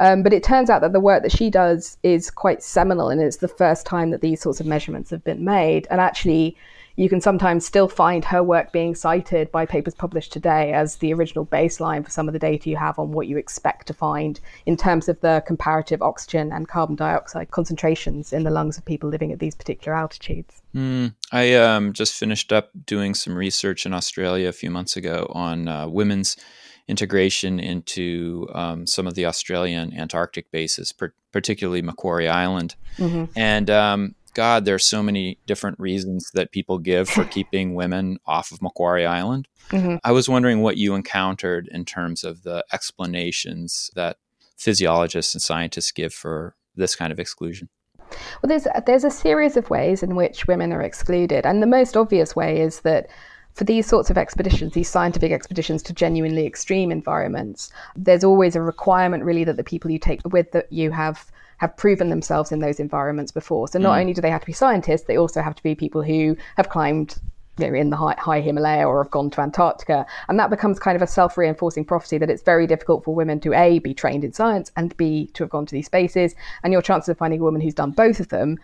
Um, 0.00 0.22
but 0.22 0.32
it 0.32 0.42
turns 0.42 0.70
out 0.70 0.80
that 0.82 0.92
the 0.92 1.00
work 1.00 1.22
that 1.22 1.32
she 1.32 1.50
does 1.50 1.98
is 2.02 2.30
quite 2.30 2.62
seminal, 2.62 3.08
and 3.08 3.20
it's 3.20 3.38
the 3.38 3.48
first 3.48 3.84
time 3.86 4.10
that 4.10 4.20
these 4.20 4.40
sorts 4.40 4.60
of 4.60 4.66
measurements 4.66 5.10
have 5.10 5.24
been 5.24 5.44
made. 5.44 5.86
And 5.90 6.00
actually, 6.00 6.56
you 6.98 7.08
can 7.08 7.20
sometimes 7.20 7.64
still 7.64 7.86
find 7.86 8.24
her 8.24 8.42
work 8.42 8.72
being 8.72 8.92
cited 8.96 9.52
by 9.52 9.64
papers 9.64 9.94
published 9.94 10.32
today 10.32 10.72
as 10.72 10.96
the 10.96 11.14
original 11.14 11.46
baseline 11.46 12.04
for 12.04 12.10
some 12.10 12.28
of 12.28 12.32
the 12.32 12.40
data 12.40 12.68
you 12.68 12.76
have 12.76 12.98
on 12.98 13.12
what 13.12 13.28
you 13.28 13.38
expect 13.38 13.86
to 13.86 13.94
find 13.94 14.40
in 14.66 14.76
terms 14.76 15.08
of 15.08 15.20
the 15.20 15.40
comparative 15.46 16.02
oxygen 16.02 16.52
and 16.52 16.66
carbon 16.66 16.96
dioxide 16.96 17.52
concentrations 17.52 18.32
in 18.32 18.42
the 18.42 18.50
lungs 18.50 18.76
of 18.76 18.84
people 18.84 19.08
living 19.08 19.30
at 19.30 19.38
these 19.38 19.54
particular 19.54 19.96
altitudes. 19.96 20.60
Mm, 20.74 21.14
I 21.30 21.54
um, 21.54 21.92
just 21.92 22.14
finished 22.14 22.52
up 22.52 22.70
doing 22.84 23.14
some 23.14 23.36
research 23.36 23.86
in 23.86 23.94
Australia 23.94 24.48
a 24.48 24.52
few 24.52 24.70
months 24.70 24.96
ago 24.96 25.30
on 25.32 25.68
uh, 25.68 25.86
women's 25.86 26.36
integration 26.88 27.60
into 27.60 28.48
um, 28.54 28.86
some 28.86 29.06
of 29.06 29.14
the 29.14 29.26
Australian 29.26 29.94
Antarctic 29.94 30.50
bases, 30.50 30.92
per- 30.92 31.12
particularly 31.32 31.82
Macquarie 31.82 32.28
Island. 32.28 32.74
Mm-hmm. 32.96 33.24
And 33.36 33.70
um, 33.70 34.14
God, 34.34 34.64
there's 34.64 34.84
so 34.84 35.02
many 35.02 35.38
different 35.46 35.78
reasons 35.78 36.30
that 36.32 36.50
people 36.50 36.78
give 36.78 37.08
for 37.08 37.24
keeping 37.36 37.74
women 37.74 38.18
off 38.26 38.50
of 38.50 38.62
Macquarie 38.62 39.06
Island. 39.06 39.48
Mm-hmm. 39.70 39.96
I 40.02 40.12
was 40.12 40.28
wondering 40.28 40.62
what 40.62 40.78
you 40.78 40.94
encountered 40.94 41.68
in 41.70 41.84
terms 41.84 42.24
of 42.24 42.42
the 42.42 42.64
explanations 42.72 43.90
that 43.94 44.16
physiologists 44.56 45.34
and 45.34 45.42
scientists 45.42 45.92
give 45.92 46.14
for 46.14 46.56
this 46.74 46.96
kind 46.96 47.12
of 47.12 47.20
exclusion. 47.20 47.68
Well, 48.42 48.48
there's 48.48 48.66
there's 48.86 49.04
a 49.04 49.10
series 49.10 49.56
of 49.56 49.68
ways 49.68 50.02
in 50.02 50.16
which 50.16 50.46
women 50.46 50.72
are 50.72 50.80
excluded, 50.80 51.44
and 51.44 51.62
the 51.62 51.66
most 51.66 51.96
obvious 51.96 52.34
way 52.34 52.60
is 52.60 52.80
that 52.80 53.10
for 53.58 53.64
these 53.64 53.86
sorts 53.86 54.08
of 54.08 54.16
expeditions, 54.16 54.72
these 54.72 54.88
scientific 54.88 55.32
expeditions 55.32 55.82
to 55.82 55.92
genuinely 55.92 56.46
extreme 56.46 56.92
environments, 56.92 57.72
there's 57.96 58.22
always 58.22 58.54
a 58.54 58.62
requirement 58.62 59.24
really 59.24 59.42
that 59.42 59.56
the 59.56 59.64
people 59.64 59.90
you 59.90 59.98
take 59.98 60.20
with 60.30 60.52
that 60.52 60.72
you 60.72 60.92
have 60.92 61.26
have 61.56 61.76
proven 61.76 62.08
themselves 62.08 62.52
in 62.52 62.60
those 62.60 62.78
environments 62.78 63.32
before. 63.32 63.66
So 63.66 63.80
not 63.80 63.96
mm. 63.96 64.00
only 64.02 64.12
do 64.12 64.20
they 64.20 64.30
have 64.30 64.42
to 64.42 64.46
be 64.46 64.52
scientists, 64.52 65.02
they 65.02 65.18
also 65.18 65.42
have 65.42 65.56
to 65.56 65.62
be 65.64 65.74
people 65.74 66.04
who 66.04 66.36
have 66.56 66.68
climbed 66.68 67.16
you 67.58 67.66
know, 67.66 67.74
in 67.74 67.90
the 67.90 67.96
high, 67.96 68.14
high 68.16 68.40
Himalaya 68.40 68.86
or 68.86 69.02
have 69.02 69.10
gone 69.10 69.28
to 69.30 69.40
Antarctica. 69.40 70.06
And 70.28 70.38
that 70.38 70.50
becomes 70.50 70.78
kind 70.78 70.94
of 70.94 71.02
a 71.02 71.08
self 71.08 71.36
reinforcing 71.36 71.84
prophecy 71.84 72.16
that 72.18 72.30
it's 72.30 72.42
very 72.42 72.68
difficult 72.68 73.02
for 73.02 73.12
women 73.12 73.40
to 73.40 73.54
A, 73.54 73.80
be 73.80 73.92
trained 73.92 74.22
in 74.22 74.32
science 74.32 74.70
and 74.76 74.96
B, 74.96 75.30
to 75.34 75.42
have 75.42 75.50
gone 75.50 75.66
to 75.66 75.74
these 75.74 75.86
spaces. 75.86 76.36
And 76.62 76.72
your 76.72 76.82
chances 76.82 77.08
of 77.08 77.18
finding 77.18 77.40
a 77.40 77.42
woman 77.42 77.60
who's 77.60 77.74
done 77.74 77.90
both 77.90 78.20
of 78.20 78.28
them 78.28 78.58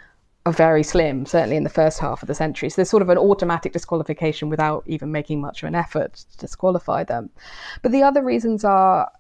are 0.47 0.53
very 0.53 0.83
slim, 0.83 1.25
certainly 1.25 1.57
in 1.57 1.65
the 1.65 1.71
first 1.71 1.99
half 1.99 2.23
of 2.23 2.27
the 2.29 2.35
century. 2.35 2.69
So 2.69 2.77
there's 2.77 2.91
sort 2.91 3.03
of 3.03 3.09
an 3.09 3.19
automatic 3.19 3.73
disqualification 3.73 4.51
without 4.51 4.85
even 4.87 5.11
making 5.11 5.41
much 5.41 5.63
of 5.63 5.69
an 5.69 5.75
effort 5.75 6.15
to 6.33 6.39
disqualify 6.39 7.05
them. 7.05 7.31
But 7.83 7.93
the 7.93 8.03
other 8.03 8.23
reasons 8.23 8.65
are 8.65 9.11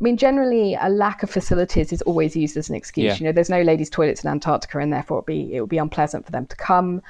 I 0.00 0.02
mean, 0.02 0.16
generally, 0.16 0.76
a 0.80 0.88
lack 0.88 1.22
of 1.22 1.30
facilities 1.30 1.92
is 1.92 2.02
always 2.02 2.34
used 2.34 2.56
as 2.56 2.68
an 2.68 2.74
excuse. 2.74 3.04
Yeah. 3.04 3.16
You 3.18 3.24
know, 3.26 3.32
there's 3.32 3.48
no 3.48 3.62
ladies' 3.62 3.88
toilets 3.88 4.24
in 4.24 4.30
Antarctica, 4.30 4.80
and 4.80 4.92
therefore 4.92 5.20
it 5.20 5.26
be 5.26 5.54
it 5.54 5.60
would 5.60 5.70
be 5.70 5.78
unpleasant 5.78 6.24
for 6.26 6.32
them 6.32 6.44
to 6.46 6.56
come 6.56 7.02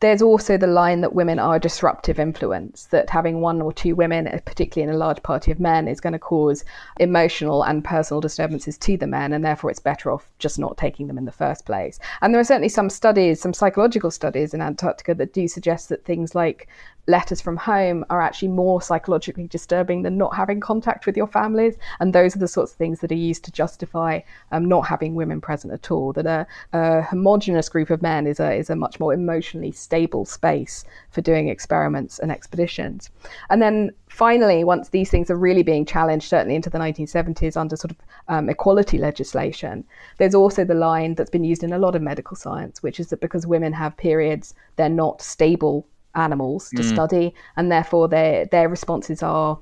there's 0.00 0.22
also 0.22 0.56
the 0.56 0.66
line 0.66 1.02
that 1.02 1.14
women 1.14 1.38
are 1.38 1.56
a 1.56 1.60
disruptive 1.60 2.18
influence, 2.18 2.86
that 2.86 3.10
having 3.10 3.40
one 3.40 3.60
or 3.60 3.72
two 3.72 3.94
women, 3.94 4.26
eh, 4.26 4.40
particularly 4.44 4.88
in 4.88 4.94
a 4.94 4.98
large 4.98 5.22
party 5.22 5.52
of 5.52 5.60
men, 5.60 5.86
is 5.86 6.00
going 6.00 6.14
to 6.14 6.18
cause 6.18 6.64
emotional 6.98 7.62
and 7.62 7.84
personal 7.84 8.20
disturbances 8.20 8.78
to 8.78 8.96
the 8.96 9.06
men, 9.06 9.32
and 9.32 9.44
therefore 9.44 9.70
it's 9.70 9.78
better 9.78 10.10
off 10.10 10.30
just 10.38 10.58
not 10.58 10.78
taking 10.78 11.06
them 11.06 11.18
in 11.18 11.26
the 11.26 11.32
first 11.32 11.66
place. 11.66 11.98
And 12.22 12.32
there 12.32 12.40
are 12.40 12.44
certainly 12.44 12.70
some 12.70 12.88
studies, 12.88 13.40
some 13.40 13.52
psychological 13.52 14.10
studies 14.10 14.54
in 14.54 14.62
Antarctica 14.62 15.14
that 15.14 15.34
do 15.34 15.46
suggest 15.46 15.90
that 15.90 16.04
things 16.04 16.34
like 16.34 16.68
letters 17.10 17.40
from 17.40 17.56
home 17.56 18.04
are 18.08 18.22
actually 18.22 18.48
more 18.48 18.80
psychologically 18.80 19.46
disturbing 19.48 20.02
than 20.02 20.16
not 20.16 20.34
having 20.34 20.60
contact 20.60 21.06
with 21.06 21.16
your 21.16 21.26
families. 21.26 21.76
And 21.98 22.14
those 22.14 22.34
are 22.36 22.38
the 22.38 22.48
sorts 22.48 22.72
of 22.72 22.78
things 22.78 23.00
that 23.00 23.12
are 23.12 23.26
used 23.30 23.44
to 23.44 23.52
justify 23.52 24.20
um, 24.52 24.66
not 24.66 24.86
having 24.86 25.14
women 25.14 25.40
present 25.40 25.72
at 25.72 25.90
all. 25.90 26.12
That 26.12 26.26
a, 26.26 26.46
a 26.72 27.02
homogenous 27.02 27.68
group 27.68 27.90
of 27.90 28.00
men 28.00 28.26
is 28.26 28.40
a, 28.40 28.54
is 28.54 28.70
a 28.70 28.76
much 28.76 29.00
more 29.00 29.12
emotionally 29.12 29.72
stable 29.72 30.24
space 30.24 30.84
for 31.10 31.20
doing 31.20 31.48
experiments 31.48 32.18
and 32.18 32.30
expeditions. 32.30 33.10
And 33.50 33.60
then 33.60 33.90
finally, 34.08 34.64
once 34.64 34.90
these 34.90 35.10
things 35.10 35.30
are 35.30 35.36
really 35.36 35.62
being 35.62 35.84
challenged, 35.84 36.28
certainly 36.28 36.54
into 36.54 36.70
the 36.70 36.78
1970s 36.78 37.56
under 37.56 37.76
sort 37.76 37.90
of 37.90 37.96
um, 38.28 38.48
equality 38.48 38.98
legislation, 38.98 39.84
there's 40.18 40.34
also 40.34 40.64
the 40.64 40.74
line 40.74 41.14
that's 41.14 41.30
been 41.30 41.44
used 41.44 41.62
in 41.62 41.72
a 41.72 41.78
lot 41.78 41.94
of 41.94 42.02
medical 42.02 42.36
science, 42.36 42.82
which 42.82 43.00
is 43.00 43.08
that 43.08 43.20
because 43.20 43.46
women 43.46 43.72
have 43.72 43.96
periods, 43.96 44.54
they're 44.76 44.88
not 44.88 45.20
stable 45.20 45.86
animals 46.14 46.70
to 46.70 46.82
mm. 46.82 46.88
study, 46.92 47.34
and 47.56 47.70
therefore 47.70 48.08
their 48.08 48.46
their 48.46 48.68
responses 48.68 49.22
are 49.22 49.58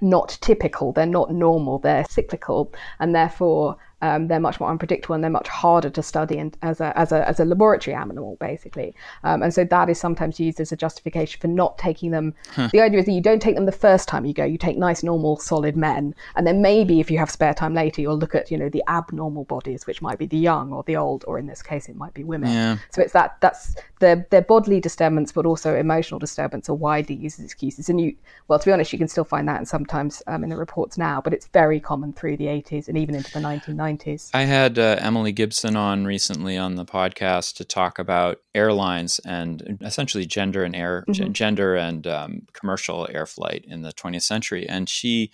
not 0.00 0.38
typical. 0.40 0.92
They're 0.92 1.06
not 1.06 1.32
normal. 1.32 1.78
They're 1.78 2.04
cyclical, 2.08 2.72
and 2.98 3.14
therefore 3.14 3.76
Um, 4.02 4.28
they're 4.28 4.40
much 4.40 4.60
more 4.60 4.70
unpredictable 4.70 5.14
and 5.14 5.22
they're 5.22 5.30
much 5.30 5.48
harder 5.48 5.90
to 5.90 6.02
study 6.02 6.38
and 6.38 6.56
as 6.62 6.80
a 6.80 6.96
as 6.98 7.12
a 7.12 7.28
as 7.28 7.40
a 7.40 7.44
laboratory 7.44 7.94
animal, 7.94 8.36
basically. 8.40 8.94
Um, 9.24 9.42
and 9.42 9.52
so 9.52 9.64
that 9.64 9.88
is 9.90 10.00
sometimes 10.00 10.40
used 10.40 10.60
as 10.60 10.72
a 10.72 10.76
justification 10.76 11.40
for 11.40 11.48
not 11.48 11.78
taking 11.78 12.10
them. 12.10 12.34
Huh. 12.54 12.68
The 12.72 12.80
idea 12.80 13.00
is 13.00 13.06
that 13.06 13.12
you 13.12 13.20
don't 13.20 13.40
take 13.40 13.54
them 13.54 13.66
the 13.66 13.72
first 13.72 14.08
time 14.08 14.24
you 14.24 14.32
go. 14.32 14.44
You 14.44 14.58
take 14.58 14.78
nice, 14.78 15.02
normal, 15.02 15.36
solid 15.36 15.76
men, 15.76 16.14
and 16.36 16.46
then 16.46 16.62
maybe 16.62 17.00
if 17.00 17.10
you 17.10 17.18
have 17.18 17.30
spare 17.30 17.54
time 17.54 17.74
later, 17.74 18.00
you'll 18.00 18.18
look 18.18 18.34
at 18.34 18.50
you 18.50 18.56
know 18.56 18.68
the 18.68 18.82
abnormal 18.88 19.44
bodies, 19.44 19.86
which 19.86 20.00
might 20.00 20.18
be 20.18 20.26
the 20.26 20.38
young 20.38 20.72
or 20.72 20.82
the 20.84 20.96
old, 20.96 21.24
or 21.26 21.38
in 21.38 21.46
this 21.46 21.62
case, 21.62 21.88
it 21.88 21.96
might 21.96 22.14
be 22.14 22.24
women. 22.24 22.50
Yeah. 22.50 22.78
So 22.90 23.02
it's 23.02 23.12
that 23.12 23.36
that's 23.40 23.76
their 24.00 24.26
their 24.30 24.42
bodily 24.42 24.80
disturbance, 24.80 25.32
but 25.32 25.46
also 25.46 25.74
emotional 25.74 26.18
disturbance 26.18 26.68
are 26.68 26.74
widely 26.74 27.16
used 27.16 27.38
as 27.38 27.44
excuses. 27.44 27.88
And 27.88 28.00
you, 28.00 28.16
well, 28.48 28.58
to 28.58 28.64
be 28.64 28.72
honest, 28.72 28.92
you 28.92 28.98
can 28.98 29.08
still 29.08 29.24
find 29.24 29.46
that 29.48 29.58
and 29.58 29.68
sometimes 29.68 30.22
um, 30.26 30.42
in 30.42 30.50
the 30.50 30.56
reports 30.56 30.96
now, 30.96 31.20
but 31.20 31.32
it's 31.32 31.46
very 31.48 31.80
common 31.80 32.12
through 32.12 32.36
the 32.36 32.46
80s 32.46 32.88
and 32.88 32.96
even 32.96 33.14
into 33.14 33.32
the 33.32 33.40
1990s. 33.40 33.89
I 34.34 34.42
had 34.42 34.78
uh, 34.78 34.96
Emily 35.00 35.32
Gibson 35.32 35.76
on 35.76 36.04
recently 36.04 36.56
on 36.56 36.74
the 36.74 36.84
podcast 36.84 37.56
to 37.56 37.64
talk 37.64 37.98
about 37.98 38.38
airlines 38.54 39.20
and 39.24 39.78
essentially 39.80 40.26
gender 40.26 40.64
and 40.64 40.74
air 40.76 41.04
mm-hmm. 41.08 41.12
g- 41.12 41.28
gender 41.30 41.76
and 41.76 42.06
um, 42.06 42.42
commercial 42.52 43.08
air 43.12 43.26
flight 43.26 43.64
in 43.66 43.82
the 43.82 43.92
20th 43.92 44.22
century, 44.22 44.68
and 44.68 44.88
she 44.88 45.30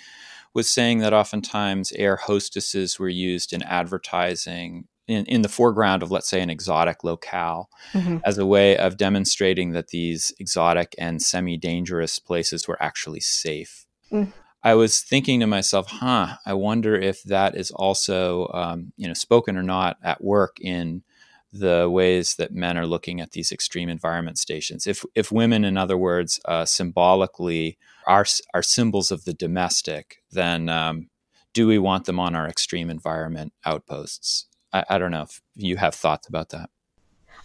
was 0.55 0.71
saying 0.71 0.99
that 0.99 1.13
oftentimes 1.13 1.93
air 1.93 2.17
hostesses 2.17 2.99
were 2.99 3.09
used 3.09 3.53
in 3.53 3.63
advertising 3.63 4.87
in, 5.07 5.25
in 5.27 5.43
the 5.43 5.49
foreground 5.49 6.03
of, 6.03 6.11
let's 6.11 6.29
say, 6.29 6.41
an 6.41 6.51
exotic 6.51 7.05
locale 7.05 7.69
mm-hmm. 7.93 8.19
as 8.25 8.39
a 8.39 8.47
way 8.47 8.77
of 8.77 8.97
demonstrating 8.97 9.73
that 9.73 9.89
these 9.89 10.33
exotic 10.39 10.95
and 10.99 11.23
semi 11.23 11.57
dangerous 11.57 12.19
places 12.19 12.67
were 12.67 12.83
actually 12.83 13.21
safe. 13.21 13.87
Mm. 14.11 14.33
I 14.67 14.75
was 14.75 15.01
thinking 15.01 15.39
to 15.39 15.47
myself, 15.47 15.87
huh, 15.87 16.39
I 16.45 16.55
wonder 16.55 16.97
if 16.97 17.23
that 17.23 17.55
is 17.55 17.71
also, 17.71 18.51
um, 18.53 18.93
you 18.97 19.07
know, 19.07 19.15
spoken 19.15 19.57
or 19.57 19.63
not 19.63 19.97
at 20.03 20.25
work 20.25 20.57
in 20.61 21.05
the 21.53 21.89
ways 21.89 22.35
that 22.35 22.53
men 22.53 22.77
are 22.77 22.85
looking 22.85 23.21
at 23.21 23.31
these 23.31 23.53
extreme 23.53 23.89
environment 23.89 24.39
stations. 24.39 24.89
If, 24.89 25.05
if 25.15 25.31
women, 25.31 25.65
in 25.65 25.77
other 25.77 25.97
words, 25.97 26.41
uh, 26.47 26.65
symbolically 26.65 27.79
are, 28.09 28.27
are 28.55 28.63
symbols 28.63 29.13
of 29.13 29.25
the 29.25 29.35
domestic, 29.35 30.17
then 30.33 30.69
um, 30.69 31.11
do 31.55 31.69
we 31.69 31.79
want 31.79 32.07
them 32.07 32.19
on 32.19 32.35
our 32.35 32.49
extreme 32.49 32.91
environment 32.91 33.53
outposts? 33.65 34.49
I, 34.73 34.85
I 34.91 34.99
don't 34.99 35.13
know 35.13 35.23
if 35.23 35.41
you 35.55 35.77
have 35.77 35.95
thoughts 35.95 36.27
about 36.27 36.49
that. 36.49 36.71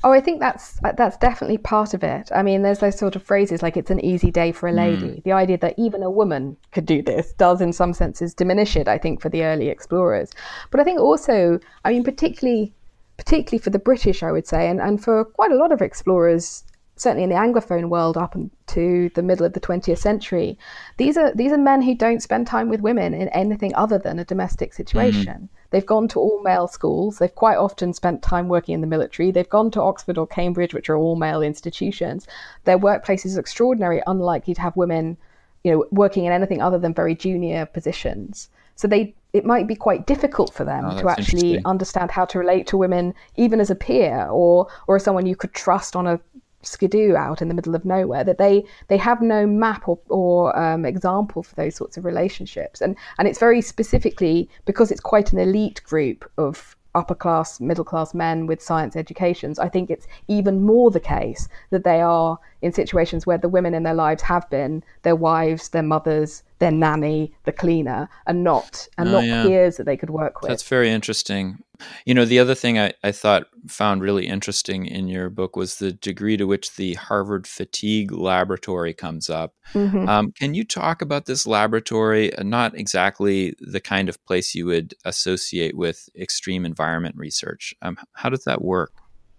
Oh, 0.03 0.11
I 0.11 0.19
think 0.19 0.39
that's 0.39 0.79
that's 0.97 1.17
definitely 1.17 1.59
part 1.59 1.93
of 1.93 2.03
it. 2.03 2.31
I 2.33 2.41
mean, 2.41 2.63
there's 2.63 2.79
those 2.79 2.97
sort 2.97 3.15
of 3.15 3.23
phrases 3.23 3.61
like 3.61 3.77
"it's 3.77 3.91
an 3.91 4.03
easy 4.03 4.31
day 4.31 4.51
for 4.51 4.67
a 4.67 4.71
lady." 4.71 5.17
Mm. 5.17 5.23
The 5.23 5.31
idea 5.31 5.57
that 5.59 5.75
even 5.77 6.01
a 6.01 6.09
woman 6.09 6.57
could 6.71 6.85
do 6.85 7.01
this 7.03 7.33
does, 7.33 7.61
in 7.61 7.71
some 7.71 7.93
senses, 7.93 8.33
diminish 8.33 8.75
it. 8.75 8.87
I 8.87 8.97
think 8.97 9.21
for 9.21 9.29
the 9.29 9.43
early 9.43 9.69
explorers, 9.69 10.31
but 10.71 10.79
I 10.79 10.83
think 10.83 10.99
also, 10.99 11.59
I 11.85 11.91
mean, 11.91 12.03
particularly 12.03 12.73
particularly 13.17 13.61
for 13.61 13.69
the 13.69 13.79
British, 13.79 14.23
I 14.23 14.31
would 14.31 14.47
say, 14.47 14.67
and, 14.67 14.81
and 14.81 15.03
for 15.03 15.25
quite 15.25 15.51
a 15.51 15.55
lot 15.55 15.71
of 15.71 15.81
explorers 15.81 16.63
certainly 16.95 17.23
in 17.23 17.29
the 17.29 17.35
anglophone 17.35 17.89
world 17.89 18.17
up 18.17 18.35
to 18.67 19.09
the 19.15 19.23
middle 19.23 19.45
of 19.45 19.53
the 19.53 19.59
20th 19.59 19.97
century 19.97 20.57
these 20.97 21.17
are 21.17 21.33
these 21.33 21.51
are 21.51 21.57
men 21.57 21.81
who 21.81 21.95
don't 21.95 22.21
spend 22.21 22.45
time 22.45 22.69
with 22.69 22.79
women 22.79 23.13
in 23.13 23.27
anything 23.29 23.73
other 23.73 23.97
than 23.97 24.19
a 24.19 24.25
domestic 24.25 24.71
situation 24.73 25.49
mm-hmm. 25.49 25.60
They've 25.71 25.85
gone 25.85 26.07
to 26.09 26.19
all 26.19 26.41
male 26.43 26.67
schools. 26.67 27.17
They've 27.17 27.33
quite 27.33 27.57
often 27.57 27.93
spent 27.93 28.21
time 28.21 28.47
working 28.47 28.75
in 28.75 28.81
the 28.81 28.87
military. 28.87 29.31
They've 29.31 29.49
gone 29.49 29.71
to 29.71 29.81
oxford 29.81 30.17
or 30.17 30.27
cambridge 30.27 30.73
which 30.73 30.89
are 30.89 30.95
all 30.95 31.15
male 31.15 31.41
institutions. 31.41 32.27
Their 32.65 32.77
workplace 32.77 33.25
is 33.25 33.37
extraordinary 33.37 34.01
unlikely 34.05 34.53
to 34.53 34.61
have 34.61 34.77
women 34.77 35.17
you 35.63 35.71
know 35.71 35.85
working 35.91 36.25
in 36.25 36.31
anything 36.31 36.61
other 36.61 36.77
than 36.77 36.93
very 36.93 37.15
junior 37.15 37.65
positions. 37.65 38.49
So 38.75 38.87
they 38.87 39.13
it 39.33 39.45
might 39.45 39.67
be 39.67 39.75
quite 39.75 40.07
difficult 40.07 40.53
for 40.53 40.65
them 40.65 40.85
oh, 40.85 41.01
to 41.01 41.09
actually 41.09 41.63
understand 41.65 42.11
how 42.11 42.25
to 42.25 42.39
relate 42.39 42.67
to 42.67 42.77
women 42.77 43.13
even 43.37 43.59
as 43.59 43.69
a 43.69 43.75
peer 43.75 44.27
or 44.27 44.67
or 44.87 44.97
as 44.97 45.03
someone 45.03 45.25
you 45.25 45.35
could 45.35 45.53
trust 45.53 45.95
on 45.95 46.07
a 46.07 46.19
skidoo 46.63 47.15
out 47.15 47.41
in 47.41 47.47
the 47.47 47.53
middle 47.53 47.75
of 47.75 47.85
nowhere 47.85 48.23
that 48.23 48.37
they 48.37 48.63
they 48.87 48.97
have 48.97 49.21
no 49.21 49.45
map 49.45 49.87
or, 49.87 49.99
or 50.09 50.57
um, 50.57 50.85
example 50.85 51.43
for 51.43 51.55
those 51.55 51.75
sorts 51.75 51.97
of 51.97 52.05
relationships. 52.05 52.81
And 52.81 52.95
and 53.17 53.27
it's 53.27 53.39
very 53.39 53.61
specifically 53.61 54.49
because 54.65 54.91
it's 54.91 55.01
quite 55.01 55.33
an 55.33 55.39
elite 55.39 55.81
group 55.83 56.29
of 56.37 56.75
upper 56.93 57.15
class 57.15 57.59
middle 57.61 57.85
class 57.85 58.13
men 58.13 58.45
with 58.47 58.61
science 58.61 58.97
educations 58.97 59.57
i 59.59 59.69
think 59.69 59.89
it's 59.89 60.07
even 60.27 60.61
more 60.61 60.91
the 60.91 60.99
case 60.99 61.47
that 61.69 61.85
they 61.85 62.01
are 62.01 62.37
in 62.61 62.73
situations 62.73 63.25
where 63.25 63.37
the 63.37 63.47
women 63.47 63.73
in 63.73 63.83
their 63.83 63.93
lives 63.93 64.21
have 64.21 64.49
been 64.49 64.83
their 65.03 65.15
wives 65.15 65.69
their 65.69 65.83
mothers 65.83 66.43
their 66.61 66.71
nanny, 66.71 67.33
the 67.43 67.51
cleaner, 67.51 68.07
and 68.27 68.43
not 68.43 68.87
and 68.97 69.09
oh, 69.09 69.13
not 69.13 69.25
yeah. 69.25 69.43
peers 69.43 69.77
that 69.77 69.85
they 69.85 69.97
could 69.97 70.11
work 70.11 70.41
with. 70.41 70.49
That's 70.49 70.63
very 70.63 70.91
interesting. 70.91 71.57
You 72.05 72.13
know, 72.13 72.23
the 72.23 72.37
other 72.37 72.53
thing 72.53 72.77
I, 72.77 72.93
I 73.03 73.11
thought 73.11 73.47
found 73.67 74.03
really 74.03 74.27
interesting 74.27 74.85
in 74.85 75.07
your 75.07 75.31
book 75.31 75.55
was 75.55 75.79
the 75.79 75.91
degree 75.91 76.37
to 76.37 76.45
which 76.45 76.75
the 76.75 76.93
Harvard 76.93 77.47
Fatigue 77.47 78.11
Laboratory 78.11 78.93
comes 78.93 79.27
up. 79.27 79.55
Mm-hmm. 79.73 80.07
Um, 80.07 80.31
can 80.33 80.53
you 80.53 80.63
talk 80.63 81.01
about 81.01 81.25
this 81.25 81.47
laboratory? 81.47 82.31
Uh, 82.35 82.43
not 82.43 82.77
exactly 82.77 83.55
the 83.59 83.79
kind 83.79 84.07
of 84.07 84.23
place 84.25 84.53
you 84.53 84.67
would 84.67 84.93
associate 85.03 85.75
with 85.75 86.09
extreme 86.15 86.63
environment 86.63 87.15
research. 87.17 87.73
Um, 87.81 87.97
how 88.13 88.29
does 88.29 88.43
that 88.43 88.61
work? 88.61 88.93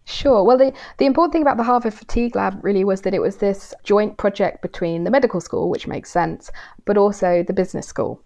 Sure. 0.04 0.42
Well, 0.42 0.58
the, 0.58 0.72
the 0.98 1.06
important 1.06 1.32
thing 1.32 1.42
about 1.42 1.56
the 1.56 1.62
Harvard 1.62 1.94
Fatigue 1.94 2.34
Lab 2.34 2.62
really 2.64 2.84
was 2.84 3.02
that 3.02 3.14
it 3.14 3.20
was 3.20 3.36
this 3.36 3.72
joint 3.84 4.18
project 4.18 4.60
between 4.60 5.04
the 5.04 5.10
medical 5.10 5.40
school, 5.40 5.70
which 5.70 5.86
makes 5.86 6.10
sense, 6.10 6.50
but 6.84 6.96
also 6.96 7.44
the 7.46 7.52
business 7.52 7.86
school. 7.86 8.20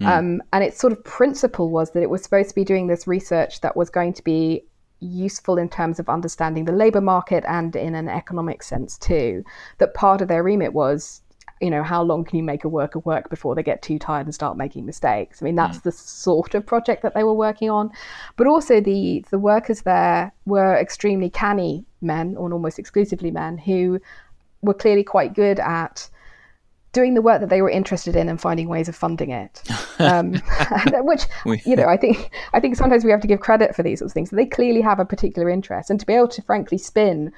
Mm. 0.00 0.06
Um, 0.06 0.42
and 0.52 0.64
its 0.64 0.78
sort 0.78 0.92
of 0.92 1.02
principle 1.04 1.70
was 1.70 1.92
that 1.92 2.02
it 2.02 2.10
was 2.10 2.22
supposed 2.22 2.50
to 2.50 2.54
be 2.54 2.64
doing 2.64 2.86
this 2.86 3.06
research 3.06 3.60
that 3.60 3.76
was 3.76 3.88
going 3.88 4.12
to 4.14 4.22
be 4.22 4.64
useful 5.00 5.58
in 5.58 5.68
terms 5.68 5.98
of 5.98 6.08
understanding 6.08 6.64
the 6.64 6.72
labor 6.72 7.00
market 7.00 7.44
and 7.48 7.74
in 7.76 7.94
an 7.94 8.08
economic 8.08 8.62
sense 8.62 8.98
too. 8.98 9.44
That 9.78 9.94
part 9.94 10.20
of 10.20 10.28
their 10.28 10.42
remit 10.42 10.72
was 10.72 11.22
you 11.62 11.70
know, 11.70 11.84
how 11.84 12.02
long 12.02 12.24
can 12.24 12.36
you 12.36 12.42
make 12.42 12.64
a 12.64 12.68
worker 12.68 12.98
work 12.98 13.30
before 13.30 13.54
they 13.54 13.62
get 13.62 13.82
too 13.82 13.98
tired 13.98 14.26
and 14.26 14.34
start 14.34 14.56
making 14.56 14.84
mistakes? 14.84 15.40
I 15.40 15.44
mean, 15.44 15.54
that's 15.54 15.78
mm. 15.78 15.82
the 15.84 15.92
sort 15.92 16.54
of 16.54 16.66
project 16.66 17.02
that 17.02 17.14
they 17.14 17.22
were 17.22 17.32
working 17.32 17.70
on. 17.70 17.90
But 18.36 18.48
also 18.48 18.80
the 18.80 19.24
the 19.30 19.38
workers 19.38 19.82
there 19.82 20.32
were 20.44 20.76
extremely 20.76 21.30
canny 21.30 21.84
men, 22.00 22.36
or 22.36 22.52
almost 22.52 22.80
exclusively 22.80 23.30
men, 23.30 23.58
who 23.58 24.00
were 24.60 24.74
clearly 24.74 25.04
quite 25.04 25.34
good 25.34 25.60
at 25.60 26.10
doing 26.92 27.14
the 27.14 27.22
work 27.22 27.40
that 27.40 27.48
they 27.48 27.62
were 27.62 27.70
interested 27.70 28.16
in 28.16 28.28
and 28.28 28.40
finding 28.40 28.68
ways 28.68 28.88
of 28.88 28.96
funding 28.96 29.30
it. 29.30 29.62
Um, 29.98 30.32
which 31.04 31.26
you 31.64 31.76
know, 31.76 31.86
I 31.86 31.96
think 31.96 32.30
I 32.54 32.58
think 32.58 32.74
sometimes 32.74 33.04
we 33.04 33.12
have 33.12 33.20
to 33.20 33.28
give 33.28 33.38
credit 33.38 33.76
for 33.76 33.84
these 33.84 34.00
sorts 34.00 34.10
of 34.10 34.14
things. 34.14 34.30
They 34.30 34.46
clearly 34.46 34.80
have 34.80 34.98
a 34.98 35.04
particular 35.04 35.48
interest, 35.48 35.90
and 35.90 36.00
to 36.00 36.06
be 36.06 36.14
able 36.14 36.26
to 36.28 36.42
frankly 36.42 36.76
spin 36.76 37.30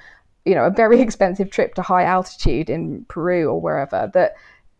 you 0.45 0.55
know, 0.55 0.65
a 0.65 0.69
very 0.69 1.01
expensive 1.07 1.49
trip 1.49 1.75
to 1.75 1.81
high 1.81 2.03
altitude 2.03 2.69
in 2.69 3.05
Peru 3.05 3.47
or 3.47 3.59
wherever 3.59 4.09
that, 4.13 4.35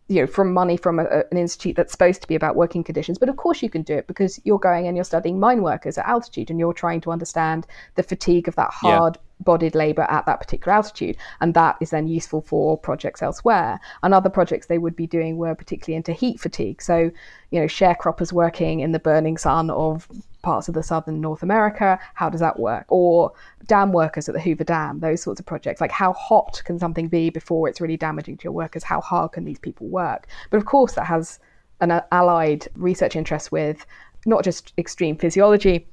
you 0.08 0.20
know, 0.20 0.26
from 0.26 0.52
money 0.52 0.76
from 0.76 0.98
a, 1.00 1.24
an 1.30 1.36
institute 1.36 1.76
that's 1.76 1.92
supposed 1.92 2.22
to 2.22 2.28
be 2.28 2.34
about 2.34 2.56
working 2.56 2.84
conditions. 2.84 3.18
But 3.18 3.28
of 3.28 3.36
course 3.36 3.62
you 3.62 3.68
can 3.68 3.82
do 3.82 3.94
it 3.94 4.06
because 4.06 4.40
you're 4.44 4.58
going 4.58 4.86
and 4.86 4.96
you're 4.96 5.04
studying 5.04 5.40
mine 5.40 5.62
workers 5.62 5.98
at 5.98 6.06
altitude 6.06 6.50
and 6.50 6.58
you're 6.58 6.72
trying 6.72 7.00
to 7.02 7.10
understand 7.10 7.66
the 7.96 8.02
fatigue 8.02 8.48
of 8.48 8.54
that 8.56 8.70
hard 8.70 9.16
yeah. 9.16 9.22
Bodied 9.40 9.74
labor 9.74 10.02
at 10.02 10.26
that 10.26 10.40
particular 10.40 10.74
altitude. 10.74 11.16
And 11.40 11.54
that 11.54 11.76
is 11.80 11.90
then 11.90 12.08
useful 12.08 12.40
for 12.40 12.78
projects 12.78 13.22
elsewhere. 13.22 13.80
And 14.02 14.14
other 14.14 14.30
projects 14.30 14.66
they 14.66 14.78
would 14.78 14.96
be 14.96 15.06
doing 15.06 15.36
were 15.36 15.54
particularly 15.54 15.96
into 15.96 16.12
heat 16.12 16.40
fatigue. 16.40 16.82
So, 16.82 17.10
you 17.50 17.60
know, 17.60 17.66
sharecroppers 17.66 18.32
working 18.32 18.80
in 18.80 18.92
the 18.92 18.98
burning 18.98 19.38
sun 19.38 19.70
of 19.70 20.08
parts 20.42 20.68
of 20.68 20.74
the 20.74 20.82
southern 20.82 21.20
North 21.20 21.42
America. 21.42 21.98
How 22.14 22.30
does 22.30 22.40
that 22.40 22.58
work? 22.58 22.86
Or 22.88 23.32
dam 23.66 23.92
workers 23.92 24.28
at 24.28 24.34
the 24.34 24.40
Hoover 24.40 24.64
Dam, 24.64 25.00
those 25.00 25.22
sorts 25.22 25.40
of 25.40 25.46
projects. 25.46 25.80
Like 25.80 25.90
how 25.90 26.12
hot 26.12 26.62
can 26.64 26.78
something 26.78 27.08
be 27.08 27.30
before 27.30 27.68
it's 27.68 27.80
really 27.80 27.96
damaging 27.96 28.36
to 28.38 28.44
your 28.44 28.52
workers? 28.52 28.84
How 28.84 29.00
hard 29.00 29.32
can 29.32 29.44
these 29.44 29.58
people 29.58 29.88
work? 29.88 30.26
But 30.50 30.58
of 30.58 30.64
course, 30.64 30.92
that 30.94 31.06
has 31.06 31.40
an 31.80 31.90
uh, 31.90 32.02
allied 32.12 32.68
research 32.74 33.16
interest 33.16 33.52
with 33.52 33.84
not 34.24 34.44
just 34.44 34.72
extreme 34.78 35.16
physiology, 35.16 35.86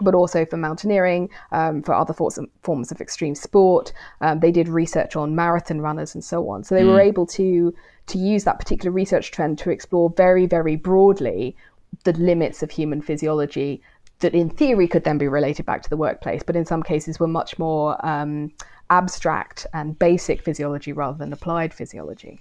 but 0.00 0.14
also 0.14 0.44
for 0.44 0.56
mountaineering, 0.56 1.30
um, 1.52 1.82
for 1.82 1.94
other 1.94 2.12
forms 2.12 2.38
of, 2.38 2.46
forms 2.62 2.90
of 2.90 3.00
extreme 3.00 3.34
sport. 3.34 3.92
Um, 4.20 4.40
they 4.40 4.50
did 4.50 4.68
research 4.68 5.16
on 5.16 5.34
marathon 5.34 5.80
runners 5.80 6.14
and 6.14 6.24
so 6.24 6.48
on. 6.48 6.64
So 6.64 6.74
they 6.74 6.82
mm. 6.82 6.92
were 6.92 7.00
able 7.00 7.26
to 7.26 7.74
to 8.06 8.18
use 8.18 8.42
that 8.44 8.58
particular 8.58 8.90
research 8.90 9.30
trend 9.30 9.56
to 9.58 9.70
explore 9.70 10.12
very, 10.16 10.44
very 10.44 10.74
broadly 10.74 11.56
the 12.04 12.12
limits 12.14 12.62
of 12.62 12.70
human 12.70 13.00
physiology 13.00 13.80
that 14.18 14.34
in 14.34 14.50
theory 14.50 14.86
could 14.86 15.04
then 15.04 15.18
be 15.18 15.28
related 15.28 15.64
back 15.64 15.82
to 15.82 15.88
the 15.88 15.96
workplace, 15.96 16.42
but 16.42 16.56
in 16.56 16.64
some 16.64 16.82
cases 16.82 17.18
were 17.18 17.28
much 17.28 17.58
more 17.58 18.04
um, 18.06 18.52
abstract 18.90 19.66
and 19.72 19.98
basic 19.98 20.42
physiology 20.42 20.92
rather 20.92 21.16
than 21.16 21.32
applied 21.32 21.72
physiology. 21.72 22.40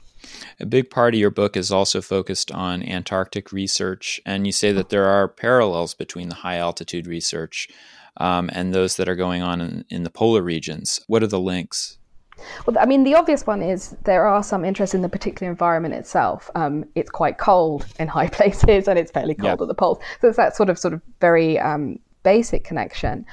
A 0.59 0.65
big 0.65 0.89
part 0.89 1.13
of 1.13 1.19
your 1.19 1.31
book 1.31 1.55
is 1.55 1.71
also 1.71 2.01
focused 2.01 2.51
on 2.51 2.83
Antarctic 2.83 3.51
research, 3.51 4.19
and 4.25 4.45
you 4.45 4.51
say 4.51 4.71
that 4.71 4.89
there 4.89 5.05
are 5.05 5.27
parallels 5.27 5.93
between 5.93 6.29
the 6.29 6.35
high 6.35 6.57
altitude 6.57 7.07
research 7.07 7.69
um, 8.17 8.49
and 8.53 8.73
those 8.73 8.97
that 8.97 9.07
are 9.07 9.15
going 9.15 9.41
on 9.41 9.61
in, 9.61 9.85
in 9.89 10.03
the 10.03 10.09
polar 10.09 10.41
regions. 10.41 10.99
What 11.07 11.23
are 11.23 11.27
the 11.27 11.39
links? 11.39 11.97
Well, 12.65 12.77
I 12.79 12.85
mean, 12.85 13.03
the 13.03 13.15
obvious 13.15 13.45
one 13.45 13.61
is 13.61 13.95
there 14.05 14.25
are 14.25 14.43
some 14.43 14.63
interest 14.63 14.93
in 14.93 15.01
the 15.01 15.09
particular 15.09 15.49
environment 15.51 15.93
itself. 15.93 16.49
Um, 16.55 16.85
it's 16.95 17.09
quite 17.09 17.37
cold 17.37 17.85
in 17.99 18.07
high 18.07 18.27
places, 18.37 18.87
and 18.87 18.97
it's 18.97 19.11
fairly 19.11 19.35
cold 19.35 19.59
yeah. 19.59 19.63
at 19.63 19.67
the 19.67 19.73
poles. 19.73 19.99
So 20.21 20.29
it's 20.29 20.37
that 20.37 20.55
sort 20.55 20.69
of 20.69 20.79
sort 20.79 20.93
of 20.93 21.01
very 21.19 21.59
um, 21.59 21.99
basic 22.23 22.63
connection. 22.63 23.25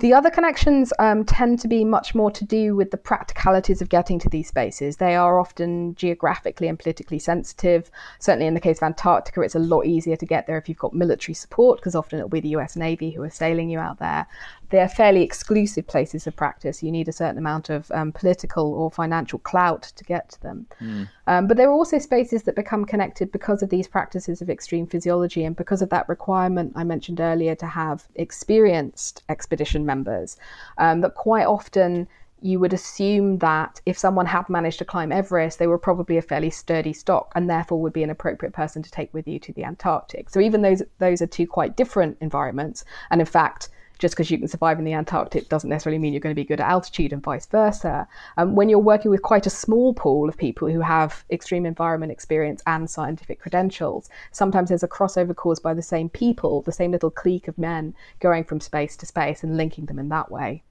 The 0.00 0.12
other 0.12 0.28
connections 0.28 0.92
um, 0.98 1.24
tend 1.24 1.60
to 1.60 1.68
be 1.68 1.84
much 1.84 2.16
more 2.16 2.30
to 2.32 2.44
do 2.44 2.74
with 2.74 2.90
the 2.90 2.96
practicalities 2.96 3.80
of 3.80 3.88
getting 3.88 4.18
to 4.18 4.28
these 4.28 4.48
spaces. 4.48 4.96
They 4.96 5.14
are 5.14 5.38
often 5.38 5.94
geographically 5.94 6.66
and 6.66 6.76
politically 6.76 7.20
sensitive. 7.20 7.92
Certainly, 8.18 8.48
in 8.48 8.54
the 8.54 8.60
case 8.60 8.78
of 8.78 8.82
Antarctica, 8.82 9.42
it's 9.42 9.54
a 9.54 9.60
lot 9.60 9.86
easier 9.86 10.16
to 10.16 10.26
get 10.26 10.48
there 10.48 10.58
if 10.58 10.68
you've 10.68 10.78
got 10.78 10.94
military 10.94 11.34
support, 11.34 11.78
because 11.78 11.94
often 11.94 12.18
it'll 12.18 12.28
be 12.28 12.40
the 12.40 12.56
US 12.56 12.74
Navy 12.74 13.10
who 13.10 13.22
are 13.22 13.30
sailing 13.30 13.70
you 13.70 13.78
out 13.78 14.00
there 14.00 14.26
they're 14.70 14.88
fairly 14.88 15.22
exclusive 15.22 15.86
places 15.86 16.26
of 16.26 16.36
practice. 16.36 16.82
You 16.82 16.92
need 16.92 17.08
a 17.08 17.12
certain 17.12 17.38
amount 17.38 17.70
of 17.70 17.90
um, 17.92 18.12
political 18.12 18.74
or 18.74 18.90
financial 18.90 19.38
clout 19.38 19.82
to 19.96 20.04
get 20.04 20.30
to 20.30 20.42
them. 20.42 20.66
Mm. 20.80 21.08
Um, 21.26 21.46
but 21.46 21.56
there 21.56 21.68
are 21.68 21.72
also 21.72 21.98
spaces 21.98 22.42
that 22.44 22.56
become 22.56 22.84
connected 22.84 23.32
because 23.32 23.62
of 23.62 23.70
these 23.70 23.88
practices 23.88 24.42
of 24.42 24.50
extreme 24.50 24.86
physiology 24.86 25.44
and 25.44 25.56
because 25.56 25.82
of 25.82 25.90
that 25.90 26.08
requirement 26.08 26.72
I 26.76 26.84
mentioned 26.84 27.20
earlier 27.20 27.54
to 27.56 27.66
have 27.66 28.06
experienced 28.14 29.22
expedition 29.28 29.86
members. 29.86 30.36
Um, 30.78 31.00
that 31.02 31.14
quite 31.14 31.46
often 31.46 32.08
you 32.44 32.60
would 32.60 32.74
assume 32.74 33.38
that 33.38 33.80
if 33.86 33.96
someone 33.96 34.26
had 34.26 34.50
managed 34.50 34.78
to 34.78 34.84
climb 34.84 35.10
Everest, 35.10 35.58
they 35.58 35.66
were 35.66 35.78
probably 35.78 36.18
a 36.18 36.22
fairly 36.22 36.50
sturdy 36.50 36.92
stock 36.92 37.32
and 37.34 37.48
therefore 37.48 37.80
would 37.80 37.94
be 37.94 38.02
an 38.02 38.10
appropriate 38.10 38.52
person 38.52 38.82
to 38.82 38.90
take 38.90 39.12
with 39.14 39.26
you 39.26 39.38
to 39.38 39.52
the 39.54 39.64
Antarctic. 39.64 40.28
So 40.28 40.40
even 40.40 40.60
those 40.60 40.82
those 40.98 41.22
are 41.22 41.26
two 41.26 41.46
quite 41.46 41.74
different 41.74 42.18
environments. 42.20 42.84
And 43.10 43.22
in 43.22 43.26
fact, 43.26 43.70
just 44.04 44.14
because 44.14 44.30
you 44.30 44.36
can 44.36 44.48
survive 44.48 44.78
in 44.78 44.84
the 44.84 44.92
Antarctic 44.92 45.48
doesn't 45.48 45.70
necessarily 45.70 45.98
mean 45.98 46.12
you're 46.12 46.20
going 46.20 46.34
to 46.34 46.38
be 46.38 46.44
good 46.44 46.60
at 46.60 46.68
altitude 46.68 47.10
and 47.10 47.22
vice 47.22 47.46
versa. 47.46 48.06
Um, 48.36 48.54
when 48.54 48.68
you're 48.68 48.78
working 48.78 49.10
with 49.10 49.22
quite 49.22 49.46
a 49.46 49.50
small 49.50 49.94
pool 49.94 50.28
of 50.28 50.36
people 50.36 50.68
who 50.68 50.82
have 50.82 51.24
extreme 51.30 51.64
environment 51.64 52.12
experience 52.12 52.62
and 52.66 52.90
scientific 52.90 53.40
credentials, 53.40 54.10
sometimes 54.30 54.68
there's 54.68 54.82
a 54.82 54.88
crossover 54.88 55.34
caused 55.34 55.62
by 55.62 55.72
the 55.72 55.80
same 55.80 56.10
people, 56.10 56.60
the 56.60 56.70
same 56.70 56.90
little 56.90 57.10
clique 57.10 57.48
of 57.48 57.56
men 57.56 57.94
going 58.20 58.44
from 58.44 58.60
space 58.60 58.94
to 58.98 59.06
space 59.06 59.42
and 59.42 59.56
linking 59.56 59.86
them 59.86 59.98
in 59.98 60.10
that 60.10 60.30
way. 60.30 60.62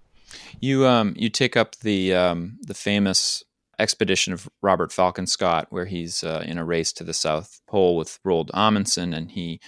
You 0.60 0.86
um, 0.86 1.16
you 1.18 1.30
take 1.30 1.58
up 1.58 1.78
the 1.78 2.14
um, 2.14 2.60
the 2.62 2.76
famous 2.76 3.44
expedition 3.80 4.32
of 4.32 4.48
Robert 4.62 4.92
Falcon 4.92 5.26
Scott, 5.26 5.66
where 5.72 5.86
he's 5.86 6.24
uh, 6.24 6.44
in 6.46 6.60
a 6.60 6.64
race 6.64 6.94
to 6.94 7.04
the 7.04 7.16
South 7.16 7.62
Pole 7.68 7.98
with 7.98 8.20
Roald 8.24 8.52
Amundsen, 8.54 9.12
and 9.12 9.32
he 9.32 9.60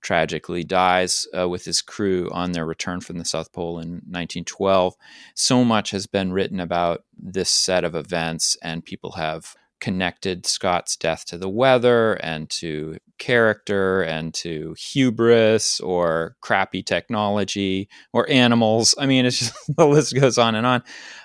tragically 0.00 0.64
dies 0.64 1.26
uh, 1.38 1.48
with 1.48 1.64
his 1.64 1.82
crew 1.82 2.28
on 2.32 2.52
their 2.52 2.66
return 2.66 3.00
from 3.00 3.18
the 3.18 3.24
South 3.24 3.52
Pole 3.52 3.78
in 3.78 3.88
1912. 3.88 4.94
So 5.34 5.64
much 5.64 5.90
has 5.90 6.06
been 6.06 6.32
written 6.32 6.60
about 6.60 7.04
this 7.16 7.50
set 7.50 7.84
of 7.84 7.94
events, 7.94 8.56
and 8.62 8.84
people 8.84 9.12
have 9.12 9.54
connected 9.80 10.46
Scott's 10.46 10.96
death 10.96 11.24
to 11.26 11.38
the 11.38 11.48
weather 11.48 12.14
and 12.14 12.48
to 12.50 12.98
character 13.18 14.02
and 14.02 14.32
to 14.34 14.74
hubris 14.78 15.80
or 15.80 16.36
crappy 16.40 16.82
technology 16.82 17.88
or 18.12 18.28
animals. 18.30 18.94
I 18.98 19.06
mean, 19.06 19.26
it's 19.26 19.38
just 19.38 19.54
the 19.76 19.86
list 19.86 20.14
goes 20.14 20.38
on 20.38 20.54
and 20.54 20.66
on. 20.66 20.82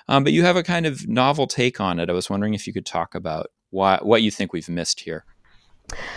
Um, 0.08 0.24
but 0.24 0.32
you 0.32 0.42
have 0.42 0.56
a 0.56 0.62
kind 0.62 0.86
of 0.86 1.06
novel 1.06 1.46
take 1.46 1.80
on 1.80 1.98
it. 1.98 2.10
I 2.10 2.14
was 2.14 2.30
wondering 2.30 2.54
if 2.54 2.66
you 2.66 2.72
could 2.72 2.86
talk 2.86 3.14
about 3.14 3.48
why, 3.70 3.98
what 4.02 4.22
you 4.22 4.30
think 4.30 4.52
we've 4.52 4.68
missed 4.68 5.00
here. 5.00 5.24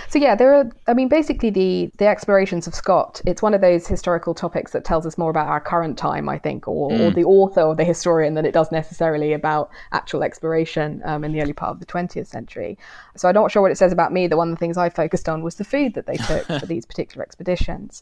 So 0.07 0.17
yeah, 0.19 0.35
there 0.35 0.53
are. 0.55 0.69
I 0.87 0.93
mean, 0.93 1.07
basically 1.07 1.49
the 1.49 1.91
the 1.97 2.07
explorations 2.07 2.67
of 2.67 2.73
Scott. 2.73 3.21
It's 3.25 3.41
one 3.41 3.53
of 3.53 3.61
those 3.61 3.87
historical 3.87 4.33
topics 4.33 4.71
that 4.71 4.83
tells 4.83 5.05
us 5.05 5.17
more 5.17 5.29
about 5.29 5.47
our 5.47 5.61
current 5.61 5.97
time, 5.97 6.27
I 6.27 6.37
think, 6.37 6.67
or, 6.67 6.89
mm. 6.89 6.99
or 6.99 7.11
the 7.11 7.23
author 7.23 7.61
or 7.61 7.75
the 7.75 7.83
historian 7.83 8.33
than 8.33 8.45
it 8.45 8.51
does 8.51 8.71
necessarily 8.71 9.33
about 9.33 9.69
actual 9.91 10.23
exploration 10.23 11.01
um, 11.05 11.23
in 11.23 11.31
the 11.31 11.41
early 11.41 11.53
part 11.53 11.71
of 11.71 11.79
the 11.79 11.85
20th 11.85 12.27
century. 12.27 12.77
So 13.15 13.27
I'm 13.27 13.35
not 13.35 13.51
sure 13.51 13.61
what 13.61 13.71
it 13.71 13.77
says 13.77 13.91
about 13.91 14.11
me. 14.11 14.27
The 14.27 14.37
one 14.37 14.49
of 14.49 14.55
the 14.55 14.59
things 14.59 14.77
I 14.77 14.89
focused 14.89 15.29
on 15.29 15.43
was 15.43 15.55
the 15.55 15.63
food 15.63 15.93
that 15.93 16.07
they 16.07 16.17
took 16.27 16.45
for 16.45 16.65
these 16.65 16.85
particular 16.85 17.23
expeditions 17.23 18.01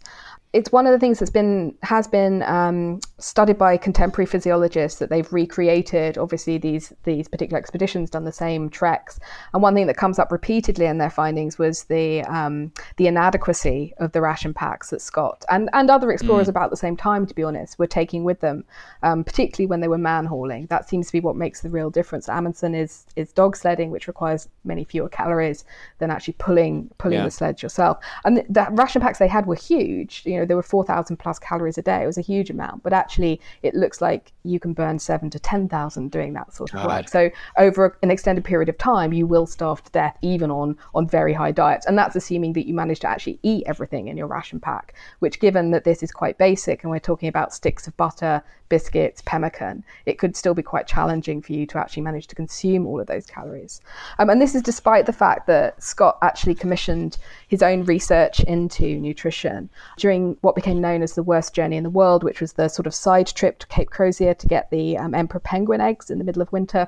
it's 0.53 0.71
one 0.71 0.87
of 0.87 0.93
the 0.93 0.99
things 0.99 1.19
that's 1.19 1.31
been 1.31 1.75
has 1.83 2.07
been 2.07 2.41
um, 2.43 2.99
studied 3.17 3.57
by 3.57 3.75
contemporary 3.75 4.25
physiologists 4.25 4.99
that 4.99 5.09
they've 5.09 5.31
recreated. 5.33 6.17
Obviously, 6.17 6.57
these 6.57 6.93
these 7.03 7.27
particular 7.27 7.59
expeditions 7.59 8.09
done 8.09 8.23
the 8.23 8.31
same 8.31 8.69
treks, 8.69 9.19
and 9.53 9.61
one 9.61 9.75
thing 9.75 9.87
that 9.87 9.97
comes 9.97 10.19
up 10.19 10.31
repeatedly 10.31 10.85
in 10.85 10.97
their 10.97 11.09
findings 11.09 11.56
was 11.57 11.85
the 11.85 12.21
um, 12.23 12.71
the 12.97 13.07
inadequacy 13.07 13.93
of 13.97 14.11
the 14.11 14.21
ration 14.21 14.53
packs 14.53 14.89
that 14.89 15.01
Scott 15.01 15.43
and 15.49 15.69
and 15.73 15.89
other 15.89 16.11
explorers 16.11 16.47
mm. 16.47 16.51
about 16.51 16.69
the 16.69 16.77
same 16.77 16.97
time, 16.97 17.25
to 17.25 17.33
be 17.33 17.43
honest, 17.43 17.79
were 17.79 17.87
taking 17.87 18.23
with 18.23 18.39
them, 18.39 18.63
um, 19.03 19.23
particularly 19.23 19.67
when 19.67 19.79
they 19.79 19.87
were 19.87 19.97
man 19.97 20.25
hauling. 20.25 20.67
That 20.67 20.87
seems 20.89 21.07
to 21.07 21.13
be 21.13 21.19
what 21.19 21.35
makes 21.35 21.61
the 21.61 21.69
real 21.69 21.89
difference. 21.89 22.29
Amundsen 22.29 22.75
is 22.75 23.05
is 23.15 23.33
dog 23.33 23.55
sledding, 23.55 23.91
which 23.91 24.07
requires 24.07 24.49
many 24.63 24.83
fewer 24.83 25.09
calories 25.09 25.65
than 25.99 26.11
actually 26.11 26.35
pulling 26.37 26.89
pulling 26.97 27.19
yeah. 27.19 27.25
the 27.25 27.31
sledge 27.31 27.63
yourself. 27.63 27.97
And 28.25 28.37
the, 28.37 28.45
the 28.49 28.67
ration 28.71 29.01
packs 29.01 29.19
they 29.19 29.27
had 29.27 29.45
were 29.45 29.55
huge. 29.55 30.23
You 30.25 30.39
know, 30.39 30.45
there 30.45 30.57
were 30.57 30.63
4,000 30.63 31.17
plus 31.17 31.39
calories 31.39 31.77
a 31.77 31.81
day. 31.81 32.03
It 32.03 32.07
was 32.07 32.17
a 32.17 32.21
huge 32.21 32.49
amount, 32.49 32.83
but 32.83 32.93
actually 32.93 33.41
it 33.63 33.75
looks 33.75 34.01
like 34.01 34.31
you 34.47 34.59
can 34.59 34.73
burn 34.73 34.99
seven 34.99 35.29
to 35.29 35.39
10,000 35.39 36.11
doing 36.11 36.33
that 36.33 36.53
sort 36.53 36.73
of 36.73 36.81
God. 36.81 36.87
work. 36.87 37.09
So 37.09 37.29
over 37.57 37.97
an 38.01 38.11
extended 38.11 38.43
period 38.43 38.69
of 38.69 38.77
time, 38.77 39.13
you 39.13 39.27
will 39.27 39.45
starve 39.45 39.83
to 39.83 39.91
death 39.91 40.17
even 40.21 40.51
on, 40.51 40.77
on 40.93 41.07
very 41.07 41.33
high 41.33 41.51
diets. 41.51 41.85
And 41.85 41.97
that's 41.97 42.15
assuming 42.15 42.53
that 42.53 42.67
you 42.67 42.73
manage 42.73 42.99
to 43.01 43.07
actually 43.07 43.39
eat 43.43 43.63
everything 43.67 44.07
in 44.07 44.17
your 44.17 44.27
ration 44.27 44.59
pack, 44.59 44.95
which 45.19 45.39
given 45.39 45.71
that 45.71 45.83
this 45.83 46.03
is 46.03 46.11
quite 46.11 46.37
basic 46.37 46.83
and 46.83 46.91
we're 46.91 46.99
talking 46.99 47.29
about 47.29 47.53
sticks 47.53 47.87
of 47.87 47.95
butter, 47.97 48.43
biscuits, 48.69 49.21
pemmican, 49.25 49.83
it 50.05 50.19
could 50.19 50.35
still 50.35 50.53
be 50.53 50.61
quite 50.61 50.87
challenging 50.87 51.41
for 51.41 51.53
you 51.53 51.65
to 51.65 51.77
actually 51.77 52.03
manage 52.03 52.27
to 52.27 52.35
consume 52.35 52.85
all 52.85 52.99
of 52.99 53.07
those 53.07 53.25
calories. 53.25 53.81
Um, 54.19 54.29
and 54.29 54.41
this 54.41 54.55
is 54.55 54.61
despite 54.61 55.05
the 55.05 55.13
fact 55.13 55.47
that 55.47 55.81
Scott 55.81 56.17
actually 56.21 56.55
commissioned 56.55 57.17
his 57.47 57.63
own 57.63 57.83
research 57.85 58.39
into 58.41 58.99
nutrition 58.99 59.69
during 59.97 60.37
what 60.41 60.55
became 60.55 60.81
known 60.81 61.01
as 61.01 61.13
the 61.13 61.23
worst 61.23 61.53
journey 61.53 61.77
in 61.77 61.83
the 61.83 61.89
world, 61.89 62.23
which 62.23 62.41
was 62.41 62.53
the 62.53 62.67
sort 62.67 62.87
of 62.87 62.95
side 62.95 63.27
trip 63.27 63.59
to 63.59 63.67
Cape 63.67 63.89
Crozier 63.89 64.33
to 64.39 64.47
get 64.47 64.69
the 64.69 64.97
um, 64.97 65.13
emperor 65.13 65.39
penguin 65.39 65.81
eggs 65.81 66.09
in 66.09 66.17
the 66.17 66.23
middle 66.23 66.41
of 66.41 66.51
winter. 66.51 66.87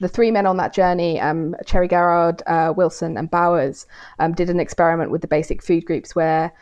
The 0.00 0.08
three 0.08 0.30
men 0.30 0.46
on 0.46 0.56
that 0.56 0.72
journey, 0.72 1.20
um, 1.20 1.54
Cherry 1.64 1.88
Garrard, 1.88 2.42
uh, 2.46 2.72
Wilson, 2.76 3.16
and 3.16 3.30
Bowers, 3.30 3.86
um, 4.18 4.32
did 4.32 4.50
an 4.50 4.60
experiment 4.60 5.10
with 5.10 5.20
the 5.20 5.28
basic 5.28 5.62
food 5.62 5.84
groups 5.84 6.16
where, 6.16 6.52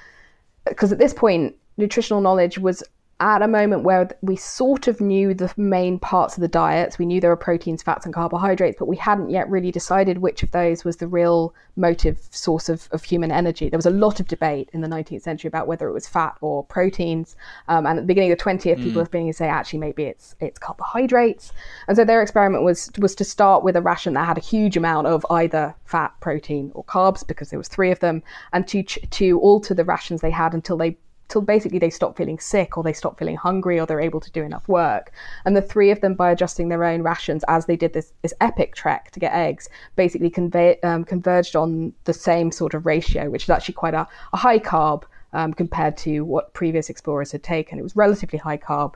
because 0.66 0.92
at 0.92 0.98
this 0.98 1.14
point, 1.14 1.54
nutritional 1.76 2.20
knowledge 2.20 2.58
was 2.58 2.82
at 3.18 3.40
a 3.40 3.48
moment 3.48 3.82
where 3.82 4.10
we 4.20 4.36
sort 4.36 4.88
of 4.88 5.00
knew 5.00 5.32
the 5.32 5.50
main 5.56 5.98
parts 5.98 6.36
of 6.36 6.42
the 6.42 6.48
diets. 6.48 6.98
We 6.98 7.06
knew 7.06 7.18
there 7.18 7.30
were 7.30 7.36
proteins, 7.36 7.82
fats, 7.82 8.04
and 8.04 8.14
carbohydrates, 8.14 8.76
but 8.78 8.88
we 8.88 8.96
hadn't 8.96 9.30
yet 9.30 9.48
really 9.48 9.72
decided 9.72 10.18
which 10.18 10.42
of 10.42 10.50
those 10.50 10.84
was 10.84 10.98
the 10.98 11.06
real 11.06 11.54
motive 11.76 12.18
source 12.30 12.68
of, 12.68 12.88
of 12.92 13.02
human 13.04 13.32
energy. 13.32 13.70
There 13.70 13.78
was 13.78 13.86
a 13.86 13.90
lot 13.90 14.20
of 14.20 14.28
debate 14.28 14.68
in 14.74 14.82
the 14.82 14.88
19th 14.88 15.22
century 15.22 15.48
about 15.48 15.66
whether 15.66 15.88
it 15.88 15.92
was 15.92 16.06
fat 16.06 16.36
or 16.42 16.64
proteins. 16.64 17.36
Um, 17.68 17.86
and 17.86 17.98
at 17.98 18.02
the 18.02 18.06
beginning 18.06 18.32
of 18.32 18.38
the 18.38 18.44
20th, 18.44 18.76
mm. 18.76 18.82
people 18.82 19.00
were 19.00 19.08
beginning 19.08 19.32
to 19.32 19.36
say, 19.36 19.48
actually, 19.48 19.78
maybe 19.78 20.04
it's 20.04 20.34
it's 20.40 20.58
carbohydrates. 20.58 21.52
And 21.88 21.96
so 21.96 22.04
their 22.04 22.20
experiment 22.20 22.64
was 22.64 22.90
was 22.98 23.14
to 23.14 23.24
start 23.24 23.64
with 23.64 23.76
a 23.76 23.82
ration 23.82 24.12
that 24.14 24.26
had 24.26 24.36
a 24.36 24.42
huge 24.42 24.76
amount 24.76 25.06
of 25.06 25.24
either 25.30 25.74
fat, 25.86 26.12
protein, 26.20 26.70
or 26.74 26.84
carbs, 26.84 27.26
because 27.26 27.48
there 27.48 27.58
was 27.58 27.68
three 27.68 27.90
of 27.90 28.00
them, 28.00 28.22
and 28.52 28.68
to 28.68 28.82
to 28.82 29.40
alter 29.40 29.72
the 29.72 29.84
rations 29.84 30.20
they 30.20 30.30
had 30.30 30.52
until 30.52 30.76
they 30.76 30.98
till 31.28 31.40
basically 31.40 31.78
they 31.78 31.90
stop 31.90 32.16
feeling 32.16 32.38
sick 32.38 32.76
or 32.76 32.82
they 32.82 32.92
stop 32.92 33.18
feeling 33.18 33.36
hungry 33.36 33.78
or 33.80 33.86
they're 33.86 34.00
able 34.00 34.20
to 34.20 34.30
do 34.30 34.42
enough 34.42 34.68
work. 34.68 35.12
And 35.44 35.56
the 35.56 35.62
three 35.62 35.90
of 35.90 36.00
them, 36.00 36.14
by 36.14 36.30
adjusting 36.30 36.68
their 36.68 36.84
own 36.84 37.02
rations 37.02 37.44
as 37.48 37.66
they 37.66 37.76
did 37.76 37.92
this, 37.92 38.12
this 38.22 38.34
epic 38.40 38.74
trek 38.74 39.10
to 39.12 39.20
get 39.20 39.32
eggs, 39.32 39.68
basically 39.96 40.30
convey, 40.30 40.78
um, 40.80 41.04
converged 41.04 41.56
on 41.56 41.92
the 42.04 42.12
same 42.12 42.52
sort 42.52 42.74
of 42.74 42.86
ratio, 42.86 43.30
which 43.30 43.44
is 43.44 43.50
actually 43.50 43.74
quite 43.74 43.94
a, 43.94 44.06
a 44.32 44.36
high 44.36 44.58
carb 44.58 45.04
um, 45.32 45.52
compared 45.52 45.96
to 45.98 46.20
what 46.24 46.54
previous 46.54 46.88
explorers 46.88 47.32
had 47.32 47.42
taken. 47.42 47.78
It 47.78 47.82
was 47.82 47.96
relatively 47.96 48.38
high 48.38 48.58
carb, 48.58 48.94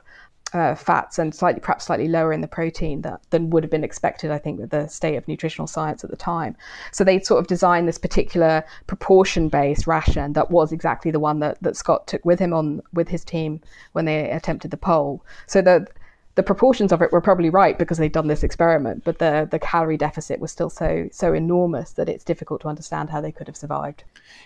uh, 0.53 0.75
fats 0.75 1.17
and 1.17 1.33
slightly, 1.33 1.61
perhaps 1.61 1.85
slightly 1.85 2.07
lower 2.07 2.33
in 2.33 2.41
the 2.41 2.47
protein 2.47 3.01
that, 3.01 3.21
than 3.29 3.49
would 3.49 3.63
have 3.63 3.71
been 3.71 3.83
expected, 3.83 4.31
I 4.31 4.37
think, 4.37 4.59
with 4.59 4.69
the 4.69 4.87
state 4.87 5.15
of 5.15 5.27
nutritional 5.27 5.67
science 5.67 6.03
at 6.03 6.09
the 6.09 6.17
time. 6.17 6.55
So 6.91 7.03
they 7.03 7.19
sort 7.19 7.39
of 7.39 7.47
designed 7.47 7.87
this 7.87 7.97
particular 7.97 8.63
proportion-based 8.87 9.87
ration 9.87 10.33
that 10.33 10.51
was 10.51 10.71
exactly 10.71 11.11
the 11.11 11.19
one 11.19 11.39
that, 11.39 11.61
that 11.61 11.77
Scott 11.77 12.07
took 12.07 12.23
with 12.25 12.39
him 12.39 12.53
on 12.53 12.81
with 12.93 13.07
his 13.07 13.23
team 13.23 13.61
when 13.93 14.05
they 14.05 14.29
attempted 14.29 14.71
the 14.71 14.77
pole. 14.77 15.23
So 15.47 15.61
the 15.61 15.87
the 16.35 16.43
proportions 16.43 16.91
of 16.91 17.01
it 17.01 17.11
were 17.11 17.21
probably 17.21 17.49
right 17.49 17.77
because 17.77 17.97
they'd 17.97 18.11
done 18.11 18.27
this 18.27 18.43
experiment, 18.43 19.03
but 19.03 19.19
the 19.19 19.47
the 19.49 19.59
calorie 19.59 19.97
deficit 19.97 20.39
was 20.39 20.51
still 20.51 20.69
so 20.69 21.09
so 21.11 21.33
enormous 21.33 21.91
that 21.93 22.07
it's 22.07 22.23
difficult 22.23 22.61
to 22.61 22.67
understand 22.67 23.09
how 23.09 23.19
they 23.19 23.31
could 23.31 23.47
have 23.47 23.57
survived. 23.57 24.03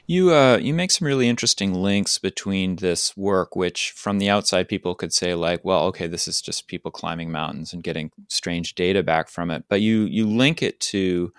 You 0.07 0.33
uh, 0.33 0.57
you 0.57 0.73
make 0.73 0.91
some 0.91 1.05
really 1.05 1.29
interesting 1.29 1.73
links 1.73 2.17
between 2.17 2.77
this 2.77 3.15
work, 3.15 3.55
which 3.55 3.91
from 3.91 4.17
the 4.17 4.29
outside 4.29 4.67
people 4.67 4.95
could 4.95 5.13
say 5.13 5.35
like, 5.35 5.63
well, 5.63 5.83
okay, 5.85 6.07
this 6.07 6.27
is 6.27 6.41
just 6.41 6.67
people 6.67 6.91
climbing 6.91 7.31
mountains 7.31 7.71
and 7.71 7.83
getting 7.83 8.11
strange 8.29 8.73
data 8.73 9.03
back 9.03 9.29
from 9.29 9.51
it, 9.51 9.65
but 9.69 9.81
you 9.81 10.01
you 10.01 10.27
link 10.27 10.63
it 10.63 10.79
to 10.79 11.31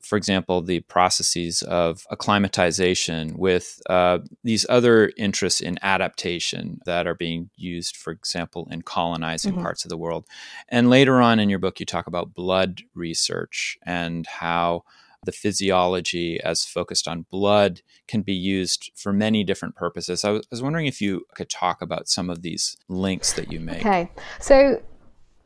for 0.00 0.16
example, 0.16 0.62
the 0.62 0.80
processes 0.80 1.62
of 1.62 2.06
acclimatization 2.10 3.36
with 3.36 3.80
uh, 3.88 4.18
these 4.42 4.66
other 4.68 5.12
interests 5.16 5.60
in 5.60 5.78
adaptation 5.82 6.80
that 6.86 7.06
are 7.06 7.14
being 7.14 7.50
used, 7.56 7.96
for 7.96 8.10
example, 8.10 8.68
in 8.70 8.82
colonizing 8.82 9.52
mm-hmm. 9.52 9.62
parts 9.62 9.84
of 9.84 9.88
the 9.88 9.98
world. 9.98 10.26
And 10.68 10.90
later 10.90 11.20
on 11.20 11.38
in 11.38 11.50
your 11.50 11.58
book, 11.58 11.80
you 11.80 11.86
talk 11.86 12.06
about 12.06 12.34
blood 12.34 12.82
research 12.94 13.78
and 13.84 14.26
how 14.26 14.84
the 15.24 15.32
physiology 15.32 16.40
as 16.40 16.64
focused 16.64 17.06
on 17.06 17.26
blood 17.30 17.82
can 18.08 18.22
be 18.22 18.32
used 18.32 18.90
for 18.96 19.12
many 19.12 19.44
different 19.44 19.76
purposes. 19.76 20.24
I 20.24 20.30
was, 20.30 20.46
I 20.46 20.48
was 20.50 20.62
wondering 20.62 20.86
if 20.86 21.00
you 21.02 21.26
could 21.34 21.50
talk 21.50 21.82
about 21.82 22.08
some 22.08 22.30
of 22.30 22.42
these 22.42 22.76
links 22.88 23.34
that 23.34 23.52
you 23.52 23.60
make. 23.60 23.80
Okay. 23.80 24.10
So 24.40 24.82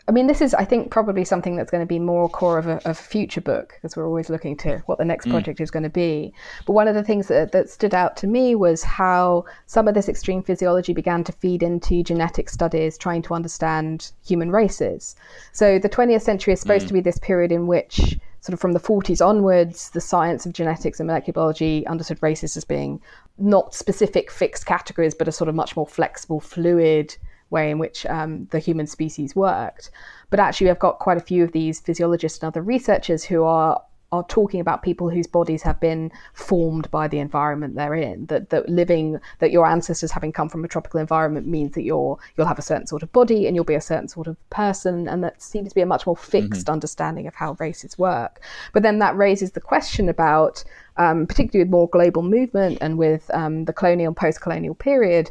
I 0.07 0.13
mean, 0.13 0.27
this 0.27 0.43
is, 0.43 0.53
I 0.53 0.67
think, 0.67 0.91
probably 0.91 1.25
something 1.25 1.57
that's 1.57 1.71
going 1.71 1.83
to 1.83 1.87
be 1.87 1.99
more 1.99 2.29
core 2.29 2.59
of 2.59 2.67
a, 2.67 2.77
of 2.77 2.87
a 2.87 2.95
future 2.95 3.41
book 3.41 3.75
because 3.75 3.97
we're 3.97 4.07
always 4.07 4.29
looking 4.29 4.55
to 4.59 4.79
what 4.85 4.99
the 4.99 5.05
next 5.05 5.27
mm. 5.27 5.31
project 5.31 5.61
is 5.61 5.71
going 5.71 5.83
to 5.83 5.89
be. 5.89 6.35
But 6.67 6.75
one 6.75 6.89
of 6.89 6.95
the 6.95 7.03
things 7.03 7.29
that, 7.29 7.53
that 7.53 7.71
stood 7.71 7.95
out 7.95 8.15
to 8.19 8.27
me 8.27 8.55
was 8.55 8.83
how 8.83 9.47
some 9.67 9.89
of 9.89 9.95
this 9.95 10.09
extreme 10.09 10.43
physiology 10.43 10.93
began 10.93 11.25
to 11.25 11.33
feed 11.33 11.63
into 11.63 12.03
genetic 12.03 12.51
studies 12.51 12.99
trying 12.99 13.23
to 13.23 13.35
understand 13.35 14.13
human 14.27 14.51
races. 14.51 15.17
So 15.53 15.79
the 15.79 15.89
20th 15.89 16.23
century 16.23 16.53
is 16.53 16.61
supposed 16.61 16.85
mm. 16.85 16.89
to 16.89 16.95
be 16.95 17.01
this 17.01 17.19
period 17.19 17.51
in 17.51 17.67
which 17.67 18.19
sort 18.43 18.53
of 18.53 18.61
from 18.61 18.73
the 18.73 18.81
40s 18.81 19.27
onwards, 19.27 19.89
the 19.91 20.03
science 20.03 20.45
of 20.45 20.53
genetics 20.53 21.01
and 21.01 21.07
molecular 21.07 21.33
biology 21.33 21.87
understood 21.87 22.19
races 22.21 22.59
as 22.59 22.65
being 22.65 23.01
not 23.39 23.75
specific 23.75 24.31
fixed 24.31 24.67
categories, 24.67 25.15
but 25.15 25.29
a 25.29 25.33
sort 25.33 25.49
of 25.49 25.55
much 25.55 25.77
more 25.77 25.87
flexible, 25.87 26.41
fluid 26.41 27.17
way 27.55 27.71
in 27.71 27.79
which 27.79 28.05
um, 28.17 28.31
the 28.51 28.59
human 28.59 28.87
species 28.87 29.35
worked. 29.35 29.91
But 30.31 30.41
actually, 30.41 30.69
I've 30.71 30.87
got 30.87 30.99
quite 30.99 31.17
a 31.17 31.29
few 31.31 31.43
of 31.45 31.53
these 31.53 31.81
physiologists 31.81 32.39
and 32.41 32.49
other 32.49 32.63
researchers 32.63 33.25
who 33.25 33.45
are 33.45 33.81
are 34.15 34.25
talking 34.29 34.61
about 34.61 34.83
people 34.83 35.11
whose 35.11 35.27
bodies 35.27 35.63
have 35.63 35.81
been 35.81 36.13
formed 36.35 36.89
by 36.91 37.09
the 37.09 37.19
environment 37.19 37.75
they're 37.75 37.95
in. 37.95 38.27
That 38.27 38.51
that 38.51 38.69
living 38.69 39.19
that 39.41 39.51
your 39.51 39.67
ancestors 39.67 40.13
having 40.13 40.33
come 40.33 40.49
from 40.49 40.65
a 40.65 40.69
tropical 40.69 41.01
environment 41.01 41.47
means 41.47 41.73
that 41.75 41.83
you're 41.83 42.17
you'll 42.37 42.47
have 42.47 42.59
a 42.59 42.71
certain 42.71 42.87
sort 42.87 43.03
of 43.03 43.13
body 43.13 43.47
and 43.47 43.57
you'll 43.57 43.65
be 43.65 43.75
a 43.75 43.81
certain 43.81 44.09
sort 44.09 44.29
of 44.29 44.37
person, 44.51 45.09
and 45.09 45.25
that 45.25 45.43
seems 45.43 45.69
to 45.71 45.75
be 45.75 45.81
a 45.81 45.87
much 45.95 46.07
more 46.07 46.17
fixed 46.17 46.67
mm-hmm. 46.67 46.73
understanding 46.75 47.27
of 47.27 47.35
how 47.35 47.57
races 47.59 47.99
work. 47.99 48.41
But 48.73 48.83
then 48.83 48.99
that 49.01 49.17
raises 49.17 49.53
the 49.53 49.61
question 49.61 50.09
about 50.09 50.65
um, 50.97 51.27
particularly 51.27 51.65
with 51.65 51.73
more 51.73 51.89
global 51.89 52.23
movement 52.23 52.79
and 52.81 52.99
with 52.99 53.29
um, 53.35 53.65
the 53.65 53.73
colonial 53.73 54.09
and 54.09 54.17
post-colonial 54.17 54.77
period, 54.77 55.31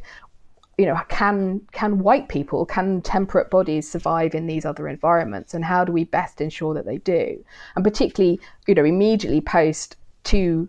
you 0.77 0.86
know, 0.86 0.99
can 1.07 1.62
can 1.71 1.99
white 1.99 2.29
people, 2.29 2.65
can 2.65 3.01
temperate 3.01 3.49
bodies 3.49 3.89
survive 3.89 4.33
in 4.33 4.47
these 4.47 4.65
other 4.65 4.88
environments, 4.88 5.53
and 5.53 5.63
how 5.63 5.86
do 5.86 5.91
we 5.91 6.03
best 6.03 6.41
ensure 6.41 6.73
that 6.73 6.86
they 6.86 6.97
do? 6.97 7.43
And 7.75 7.83
particularly, 7.83 8.39
you 8.67 8.75
know, 8.75 8.86
immediately 8.86 9.41
post 9.41 9.97
two 10.23 10.67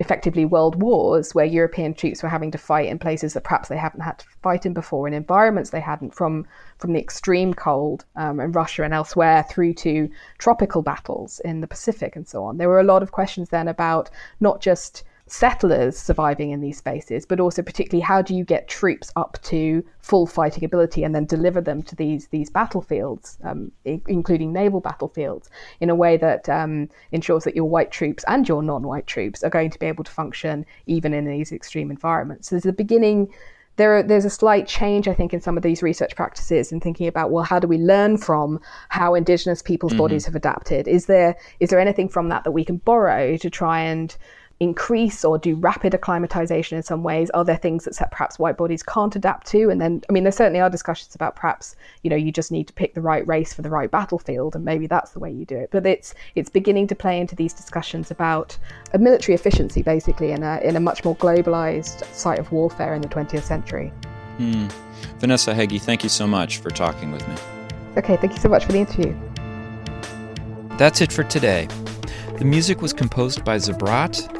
effectively 0.00 0.46
world 0.46 0.80
wars 0.80 1.34
where 1.34 1.44
European 1.44 1.92
troops 1.92 2.22
were 2.22 2.28
having 2.28 2.50
to 2.50 2.56
fight 2.56 2.88
in 2.88 2.98
places 2.98 3.34
that 3.34 3.44
perhaps 3.44 3.68
they 3.68 3.76
haven't 3.76 4.00
had 4.00 4.18
to 4.18 4.24
fight 4.42 4.64
in 4.64 4.72
before, 4.72 5.06
in 5.06 5.12
environments 5.12 5.70
they 5.70 5.80
hadn't, 5.80 6.14
from 6.14 6.46
from 6.78 6.92
the 6.92 6.98
extreme 6.98 7.54
cold 7.54 8.04
um, 8.16 8.40
in 8.40 8.50
Russia 8.50 8.82
and 8.82 8.94
elsewhere 8.94 9.44
through 9.48 9.74
to 9.74 10.10
tropical 10.38 10.82
battles 10.82 11.40
in 11.44 11.60
the 11.60 11.68
Pacific 11.68 12.16
and 12.16 12.26
so 12.26 12.42
on. 12.42 12.56
There 12.56 12.68
were 12.68 12.80
a 12.80 12.84
lot 12.84 13.02
of 13.02 13.12
questions 13.12 13.50
then 13.50 13.68
about 13.68 14.10
not 14.40 14.60
just 14.60 15.04
settlers 15.30 15.96
surviving 15.96 16.50
in 16.50 16.60
these 16.60 16.78
spaces, 16.78 17.24
but 17.24 17.40
also 17.40 17.62
particularly 17.62 18.02
how 18.02 18.20
do 18.20 18.34
you 18.34 18.44
get 18.44 18.68
troops 18.68 19.12
up 19.16 19.38
to 19.42 19.84
full 20.00 20.26
fighting 20.26 20.64
ability 20.64 21.04
and 21.04 21.14
then 21.14 21.24
deliver 21.24 21.60
them 21.60 21.82
to 21.82 21.96
these 21.96 22.28
these 22.28 22.50
battlefields, 22.50 23.38
um, 23.44 23.70
I- 23.86 24.02
including 24.06 24.52
naval 24.52 24.80
battlefields, 24.80 25.48
in 25.80 25.90
a 25.90 25.94
way 25.94 26.16
that 26.16 26.48
um, 26.48 26.88
ensures 27.12 27.44
that 27.44 27.56
your 27.56 27.68
white 27.68 27.90
troops 27.90 28.24
and 28.26 28.48
your 28.48 28.62
non-white 28.62 29.06
troops 29.06 29.42
are 29.44 29.50
going 29.50 29.70
to 29.70 29.78
be 29.78 29.86
able 29.86 30.04
to 30.04 30.10
function 30.10 30.66
even 30.86 31.14
in 31.14 31.24
these 31.24 31.52
extreme 31.52 31.90
environments. 31.90 32.48
So 32.48 32.56
there's 32.56 32.66
a 32.66 32.72
beginning. 32.72 33.32
There, 33.76 34.02
there's 34.02 34.26
a 34.26 34.30
slight 34.30 34.66
change, 34.66 35.08
I 35.08 35.14
think, 35.14 35.32
in 35.32 35.40
some 35.40 35.56
of 35.56 35.62
these 35.62 35.82
research 35.82 36.14
practices 36.14 36.70
and 36.70 36.82
thinking 36.82 37.06
about, 37.06 37.30
well, 37.30 37.44
how 37.44 37.58
do 37.58 37.66
we 37.66 37.78
learn 37.78 38.18
from 38.18 38.60
how 38.90 39.14
Indigenous 39.14 39.62
people's 39.62 39.92
mm-hmm. 39.92 40.02
bodies 40.02 40.26
have 40.26 40.34
adapted? 40.34 40.86
Is 40.86 41.06
there 41.06 41.34
is 41.60 41.70
there 41.70 41.80
anything 41.80 42.08
from 42.08 42.28
that 42.28 42.44
that 42.44 42.50
we 42.50 42.64
can 42.64 42.76
borrow 42.76 43.38
to 43.38 43.48
try 43.48 43.80
and 43.80 44.14
increase 44.60 45.24
or 45.24 45.38
do 45.38 45.56
rapid 45.56 45.94
acclimatization 45.94 46.76
in 46.76 46.82
some 46.82 47.02
ways? 47.02 47.30
Are 47.30 47.44
there 47.44 47.56
things 47.56 47.84
that 47.86 48.10
perhaps 48.10 48.38
white 48.38 48.58
bodies 48.58 48.82
can't 48.82 49.16
adapt 49.16 49.46
to? 49.48 49.70
And 49.70 49.80
then, 49.80 50.02
I 50.08 50.12
mean, 50.12 50.22
there 50.22 50.32
certainly 50.32 50.60
are 50.60 50.68
discussions 50.68 51.14
about 51.14 51.34
perhaps, 51.34 51.74
you 52.02 52.10
know, 52.10 52.16
you 52.16 52.30
just 52.30 52.52
need 52.52 52.66
to 52.68 52.72
pick 52.74 52.94
the 52.94 53.00
right 53.00 53.26
race 53.26 53.54
for 53.54 53.62
the 53.62 53.70
right 53.70 53.90
battlefield, 53.90 54.54
and 54.54 54.64
maybe 54.64 54.86
that's 54.86 55.12
the 55.12 55.18
way 55.18 55.30
you 55.30 55.46
do 55.46 55.56
it. 55.56 55.70
But 55.72 55.86
it's 55.86 56.14
it's 56.34 56.50
beginning 56.50 56.86
to 56.88 56.94
play 56.94 57.18
into 57.18 57.34
these 57.34 57.54
discussions 57.54 58.10
about 58.10 58.56
a 58.92 58.98
military 58.98 59.34
efficiency, 59.34 59.82
basically, 59.82 60.32
in 60.32 60.42
a 60.42 60.60
in 60.62 60.76
a 60.76 60.80
much 60.80 61.04
more 61.04 61.16
globalized 61.16 62.04
site 62.14 62.38
of 62.38 62.52
warfare 62.52 62.94
in 62.94 63.00
the 63.00 63.08
20th 63.08 63.42
century. 63.42 63.88
Hmm. 64.36 64.68
Vanessa 65.18 65.54
Heggie, 65.54 65.78
thank 65.78 66.02
you 66.02 66.10
so 66.10 66.26
much 66.26 66.58
for 66.58 66.70
talking 66.70 67.10
with 67.12 67.26
me. 67.26 67.34
Okay, 67.96 68.16
thank 68.18 68.32
you 68.32 68.38
so 68.38 68.48
much 68.48 68.66
for 68.66 68.72
the 68.72 68.78
interview. 68.78 69.16
That's 70.76 71.00
it 71.00 71.12
for 71.12 71.24
today. 71.24 71.66
The 72.38 72.44
music 72.44 72.80
was 72.80 72.92
composed 72.92 73.44
by 73.44 73.56
Zabrat 73.56 74.39